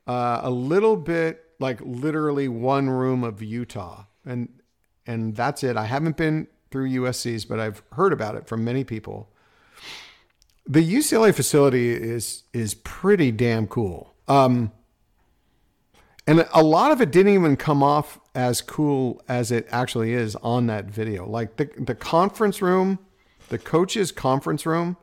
[0.07, 4.49] Uh, a little bit, like literally one room of Utah, and
[5.07, 5.77] and that's it.
[5.77, 9.31] I haven't been through USC's, but I've heard about it from many people.
[10.67, 14.13] The UCLA facility is is pretty damn cool.
[14.27, 14.71] Um,
[16.27, 20.35] and a lot of it didn't even come off as cool as it actually is
[20.37, 21.25] on that video.
[21.27, 22.99] Like the the conference room,
[23.49, 24.97] the coaches' conference room.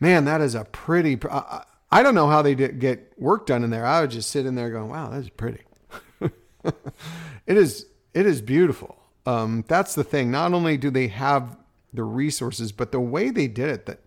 [0.00, 1.18] Man, that is a pretty.
[1.30, 3.86] I, I- don't know how they did get work done in there.
[3.86, 5.60] I would just sit in there going, "Wow, that's pretty."
[6.64, 7.86] it is.
[8.14, 8.98] It is beautiful.
[9.24, 10.30] Um, that's the thing.
[10.30, 11.56] Not only do they have
[11.94, 14.00] the resources, but the way they did it, that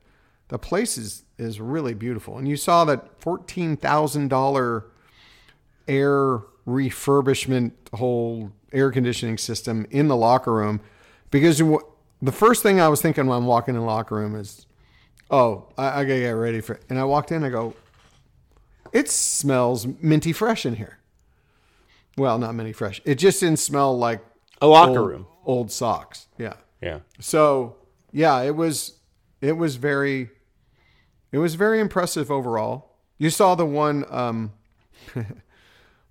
[0.49, 2.37] the place is is really beautiful.
[2.37, 4.85] And you saw that fourteen thousand dollar
[5.87, 10.81] air refurbishment whole air conditioning system in the locker room
[11.31, 11.61] because
[12.21, 14.65] the first thing I was thinking when I'm walking in the locker room is,
[15.29, 16.83] oh, I, I gotta get ready for it.
[16.89, 17.73] And I walked in, I go,
[18.91, 20.99] it smells minty fresh in here.
[22.17, 23.01] Well, not minty fresh.
[23.05, 24.23] It just didn't smell like
[24.61, 26.27] a locker old, room, old socks.
[26.37, 26.53] Yeah.
[26.81, 26.99] Yeah.
[27.19, 27.75] So
[28.11, 28.99] yeah, it was
[29.41, 30.29] it was very
[31.31, 32.95] it was very impressive overall.
[33.17, 34.53] You saw the one um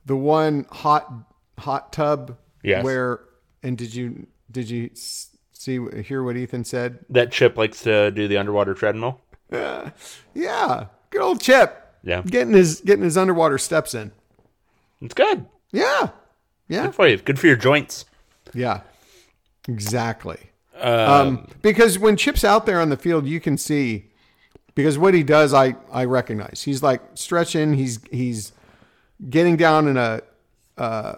[0.06, 1.12] the one hot
[1.58, 2.84] hot tub yes.
[2.84, 3.20] where
[3.62, 6.98] and did you did you see hear what Ethan said?
[7.10, 9.20] That Chip likes to do the underwater treadmill.
[9.50, 9.90] Yeah,
[10.34, 11.80] yeah, good old Chip.
[12.02, 14.12] Yeah, getting his getting his underwater steps in.
[15.00, 15.46] It's good.
[15.72, 16.10] Yeah,
[16.68, 16.86] yeah.
[16.86, 17.16] Good for you.
[17.18, 18.04] Good for your joints.
[18.52, 18.82] Yeah,
[19.68, 20.50] exactly.
[20.80, 24.10] Um, um, because when Chip's out there on the field, you can see
[24.74, 26.62] because what he does, I I recognize.
[26.62, 27.74] He's like stretching.
[27.74, 28.52] He's he's
[29.28, 30.20] getting down in a.
[30.76, 31.16] Uh,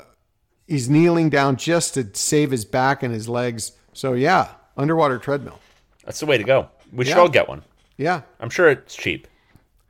[0.66, 3.72] he's kneeling down just to save his back and his legs.
[3.92, 5.58] So yeah, underwater treadmill.
[6.04, 6.68] That's the way to go.
[6.92, 7.62] We should all get one.
[7.96, 9.26] Yeah, I'm sure it's cheap.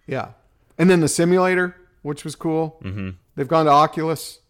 [0.06, 0.28] yeah.
[0.78, 2.78] And then the simulator, which was cool.
[2.82, 3.10] Mm-hmm.
[3.34, 4.40] They've gone to Oculus.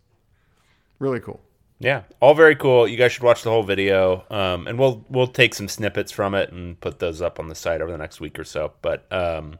[0.99, 1.41] Really cool.
[1.79, 2.89] Yeah, all very cool.
[2.89, 6.35] You guys should watch the whole video, um, and we'll we'll take some snippets from
[6.35, 8.73] it and put those up on the site over the next week or so.
[8.83, 9.59] But um,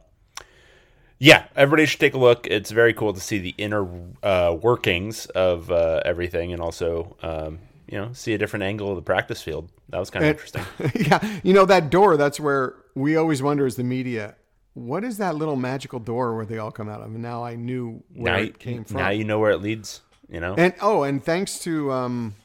[1.19, 2.47] yeah, everybody should take a look.
[2.47, 3.87] It's very cool to see the inner
[4.21, 8.95] uh, workings of uh, everything, and also um, you know see a different angle of
[8.95, 9.69] the practice field.
[9.89, 10.63] That was kind of interesting.
[10.95, 12.17] yeah, you know that door.
[12.17, 14.35] That's where we always wonder as the media,
[14.73, 17.07] what is that little magical door where they all come out of?
[17.07, 18.97] And now I knew where now, it came from.
[18.97, 20.01] now you know where it leads.
[20.29, 22.35] You know, and oh, and thanks to um,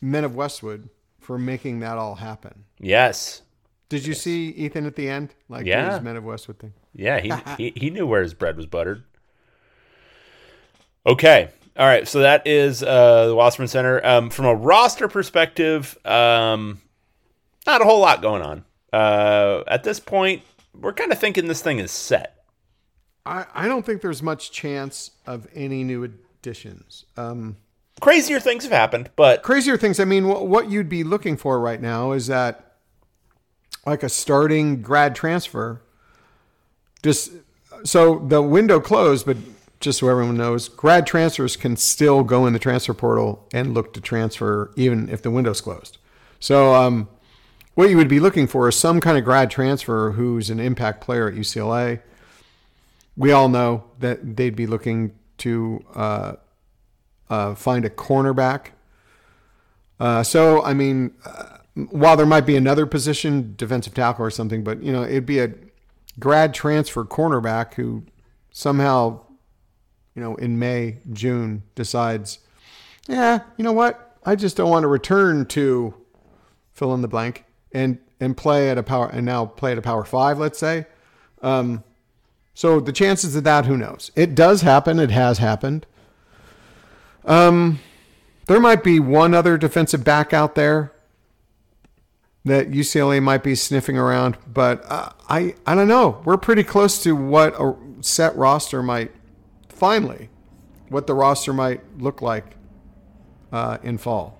[0.00, 2.64] Men of Westwood for making that all happen.
[2.78, 3.42] yes,
[3.90, 5.34] Did you see Ethan at the end?
[5.50, 5.92] Like Yeah.
[5.94, 6.72] his Men of Westwood thing.
[6.94, 9.04] Yeah, he, he he knew where his bread was buttered.
[11.06, 11.50] Okay.
[11.76, 12.06] All right.
[12.08, 14.04] So that is uh, the Wasserman Center.
[14.04, 16.80] Um, from a roster perspective, um,
[17.66, 18.64] not a whole lot going on.
[18.92, 20.42] Uh, at this point,
[20.78, 22.36] we're kind of thinking this thing is set.
[23.26, 27.04] I, I don't think there's much chance of any new additions.
[27.16, 27.56] Um,
[28.00, 30.00] Crazier things have happened, but crazier things.
[30.00, 32.69] I mean, what, what you'd be looking for right now is that,
[33.86, 35.82] like a starting grad transfer.
[37.02, 37.32] Just
[37.84, 39.36] so the window closed, but
[39.80, 43.94] just so everyone knows, grad transfers can still go in the transfer portal and look
[43.94, 45.96] to transfer even if the window's closed.
[46.38, 47.08] So, um,
[47.74, 51.00] what you would be looking for is some kind of grad transfer who's an impact
[51.00, 52.00] player at UCLA.
[53.16, 56.32] We all know that they'd be looking to uh,
[57.30, 58.72] uh, find a cornerback.
[59.98, 64.64] Uh, so, I mean, uh, while there might be another position, defensive tackle or something,
[64.64, 65.52] but you know, it'd be a
[66.18, 68.04] grad transfer cornerback who
[68.50, 69.20] somehow,
[70.14, 72.40] you know, in May, June decides,
[73.08, 75.94] yeah, you know what, I just don't want to return to
[76.72, 79.82] fill in the blank and and play at a power and now play at a
[79.82, 80.86] power five, let's say.
[81.40, 81.84] Um,
[82.52, 84.10] so the chances of that, who knows?
[84.14, 84.98] It does happen.
[84.98, 85.86] It has happened.
[87.24, 87.80] Um,
[88.46, 90.92] there might be one other defensive back out there
[92.44, 96.22] that UCLA might be sniffing around, but uh, I I don't know.
[96.24, 99.12] We're pretty close to what a set roster might
[99.68, 100.28] finally,
[100.88, 102.56] what the roster might look like
[103.52, 104.38] uh, in fall.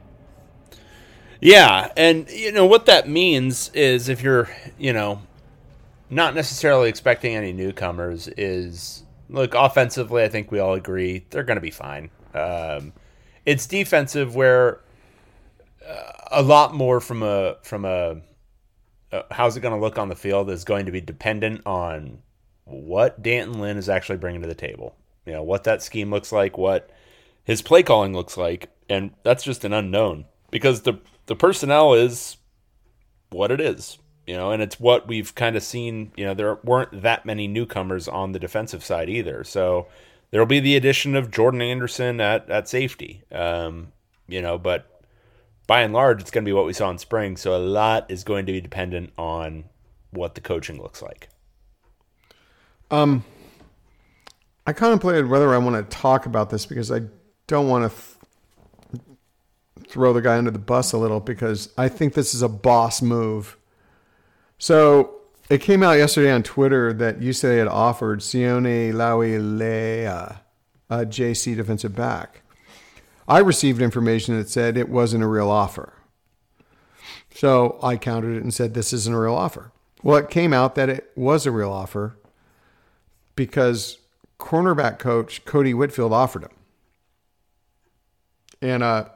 [1.40, 5.22] Yeah, and you know what that means is if you're, you know,
[6.10, 11.56] not necessarily expecting any newcomers is look offensively, I think we all agree they're going
[11.56, 12.10] to be fine.
[12.34, 12.92] Um,
[13.46, 14.80] it's defensive where
[16.30, 18.20] a lot more from a from a
[19.12, 22.18] uh, how's it going to look on the field is going to be dependent on
[22.64, 24.94] what D'Anton Lynn is actually bringing to the table.
[25.26, 26.90] You know what that scheme looks like, what
[27.44, 32.36] his play calling looks like, and that's just an unknown because the the personnel is
[33.30, 36.12] what it is, you know, and it's what we've kind of seen.
[36.16, 39.88] You know, there weren't that many newcomers on the defensive side either, so
[40.30, 43.92] there'll be the addition of Jordan Anderson at at safety, um,
[44.28, 44.89] you know, but
[45.70, 47.36] by and large, it's going to be what we saw in spring.
[47.36, 49.66] So a lot is going to be dependent on
[50.10, 51.28] what the coaching looks like.
[52.90, 53.22] Um,
[54.66, 57.02] I contemplated whether I want to talk about this because I
[57.46, 57.96] don't want to
[58.90, 59.04] th-
[59.86, 63.00] throw the guy under the bus a little because I think this is a boss
[63.00, 63.56] move.
[64.58, 70.40] So it came out yesterday on Twitter that UCLA had offered Sione Laulea,
[70.90, 72.42] a JC defensive back.
[73.30, 75.92] I received information that said it wasn't a real offer.
[77.32, 79.70] So I countered it and said, This isn't a real offer.
[80.02, 82.16] Well, it came out that it was a real offer
[83.36, 83.98] because
[84.40, 86.50] cornerback coach Cody Whitfield offered him.
[88.60, 89.10] And uh,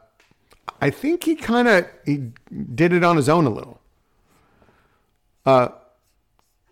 [0.81, 2.31] I think he kind of he
[2.73, 3.81] did it on his own a little.
[5.45, 5.69] Uh,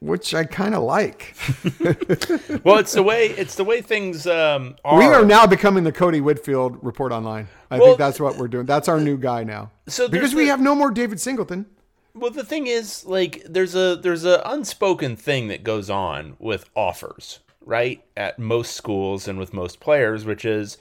[0.02, 1.34] which I kind of like.
[2.64, 4.98] well, it's the way it's the way things um, are.
[4.98, 7.48] We are now becoming the Cody Whitfield report online.
[7.70, 8.66] I well, think that's what we're doing.
[8.66, 9.70] That's our new guy now.
[9.86, 11.66] So because we the, have no more David Singleton.
[12.14, 16.68] Well, the thing is, like, there's a there's a unspoken thing that goes on with
[16.74, 18.04] offers, right?
[18.16, 20.78] At most schools and with most players, which is,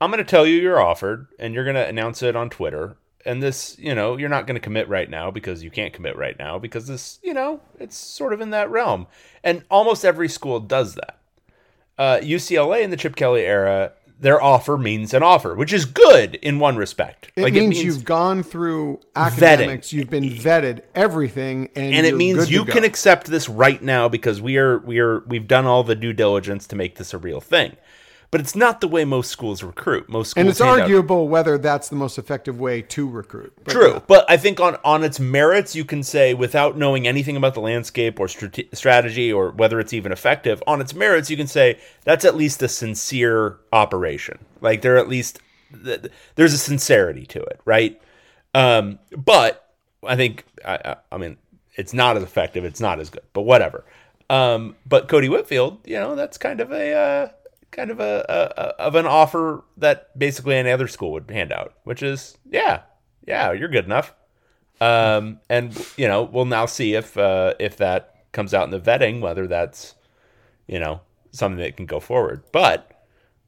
[0.00, 2.96] I'm going to tell you you're offered, and you're going to announce it on Twitter,
[3.24, 6.16] and this, you know, you're not going to commit right now because you can't commit
[6.16, 9.06] right now because this, you know, it's sort of in that realm.
[9.42, 11.18] And almost every school does that.
[11.96, 16.36] Uh, UCLA in the Chip Kelly era, their offer means an offer, which is good
[16.36, 17.30] in one respect.
[17.36, 19.92] It, like means, it means you've gone through academics, vetting.
[19.92, 24.40] you've been vetted everything, and, and it means you can accept this right now because
[24.40, 27.40] we are we are we've done all the due diligence to make this a real
[27.40, 27.76] thing
[28.34, 30.08] but it's not the way most schools recruit.
[30.08, 31.28] Most schools and it's arguable out.
[31.28, 33.52] whether that's the most effective way to recruit.
[33.62, 34.00] But True, yeah.
[34.08, 37.60] but I think on on its merits, you can say without knowing anything about the
[37.60, 40.60] landscape or strate- strategy or whether it's even effective.
[40.66, 44.44] On its merits, you can say that's at least a sincere operation.
[44.60, 45.38] Like there at least
[45.70, 48.02] there's a sincerity to it, right?
[48.52, 49.74] Um, but
[50.04, 51.36] I think I, I mean
[51.76, 52.64] it's not as effective.
[52.64, 53.84] It's not as good, but whatever.
[54.28, 57.28] Um, but Cody Whitfield, you know, that's kind of a uh,
[57.74, 61.74] kind of a, a, of an offer that basically any other school would hand out,
[61.84, 62.82] which is yeah,
[63.26, 64.14] yeah, you're good enough.
[64.80, 68.80] Um, and you know, we'll now see if uh, if that comes out in the
[68.80, 69.94] vetting, whether that's
[70.66, 71.00] you know
[71.32, 72.42] something that can go forward.
[72.52, 72.90] But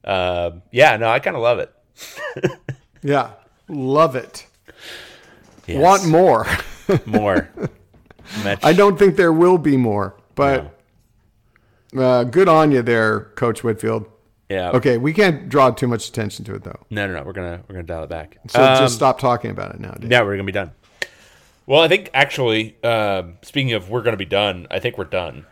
[0.05, 1.75] uh, yeah, no, I kind of love it.
[3.03, 3.33] yeah,
[3.69, 4.47] love it.
[5.67, 5.83] Yes.
[5.83, 6.47] Want more?
[7.07, 7.51] more.
[8.63, 10.73] I don't think there will be more, but
[11.93, 12.03] no.
[12.03, 14.07] uh, good on you there, Coach Whitfield.
[14.49, 14.71] Yeah.
[14.71, 16.87] Okay, we can't draw too much attention to it though.
[16.91, 17.23] No, no, no.
[17.25, 18.39] We're gonna we're gonna dial it back.
[18.49, 19.93] So um, just stop talking about it now.
[19.93, 20.11] Dave.
[20.11, 20.73] Yeah, we're gonna be done.
[21.67, 25.47] Well, I think actually, uh, speaking of we're gonna be done, I think we're done.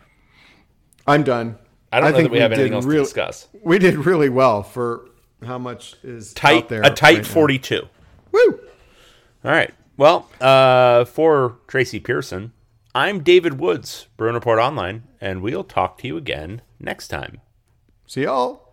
[1.07, 1.59] I'm done.
[1.91, 3.49] I don't I know that we, we have anything else to discuss.
[3.63, 5.09] We did really well for
[5.45, 6.69] how much is tight.
[6.69, 7.75] there a tight right 42.
[7.83, 7.89] Now.
[8.33, 8.61] Woo!
[9.45, 9.73] All right.
[9.97, 12.53] Well, uh, for Tracy Pearson,
[12.95, 17.41] I'm David Woods, Bruin Report Online, and we'll talk to you again next time.
[18.07, 18.64] See y'all.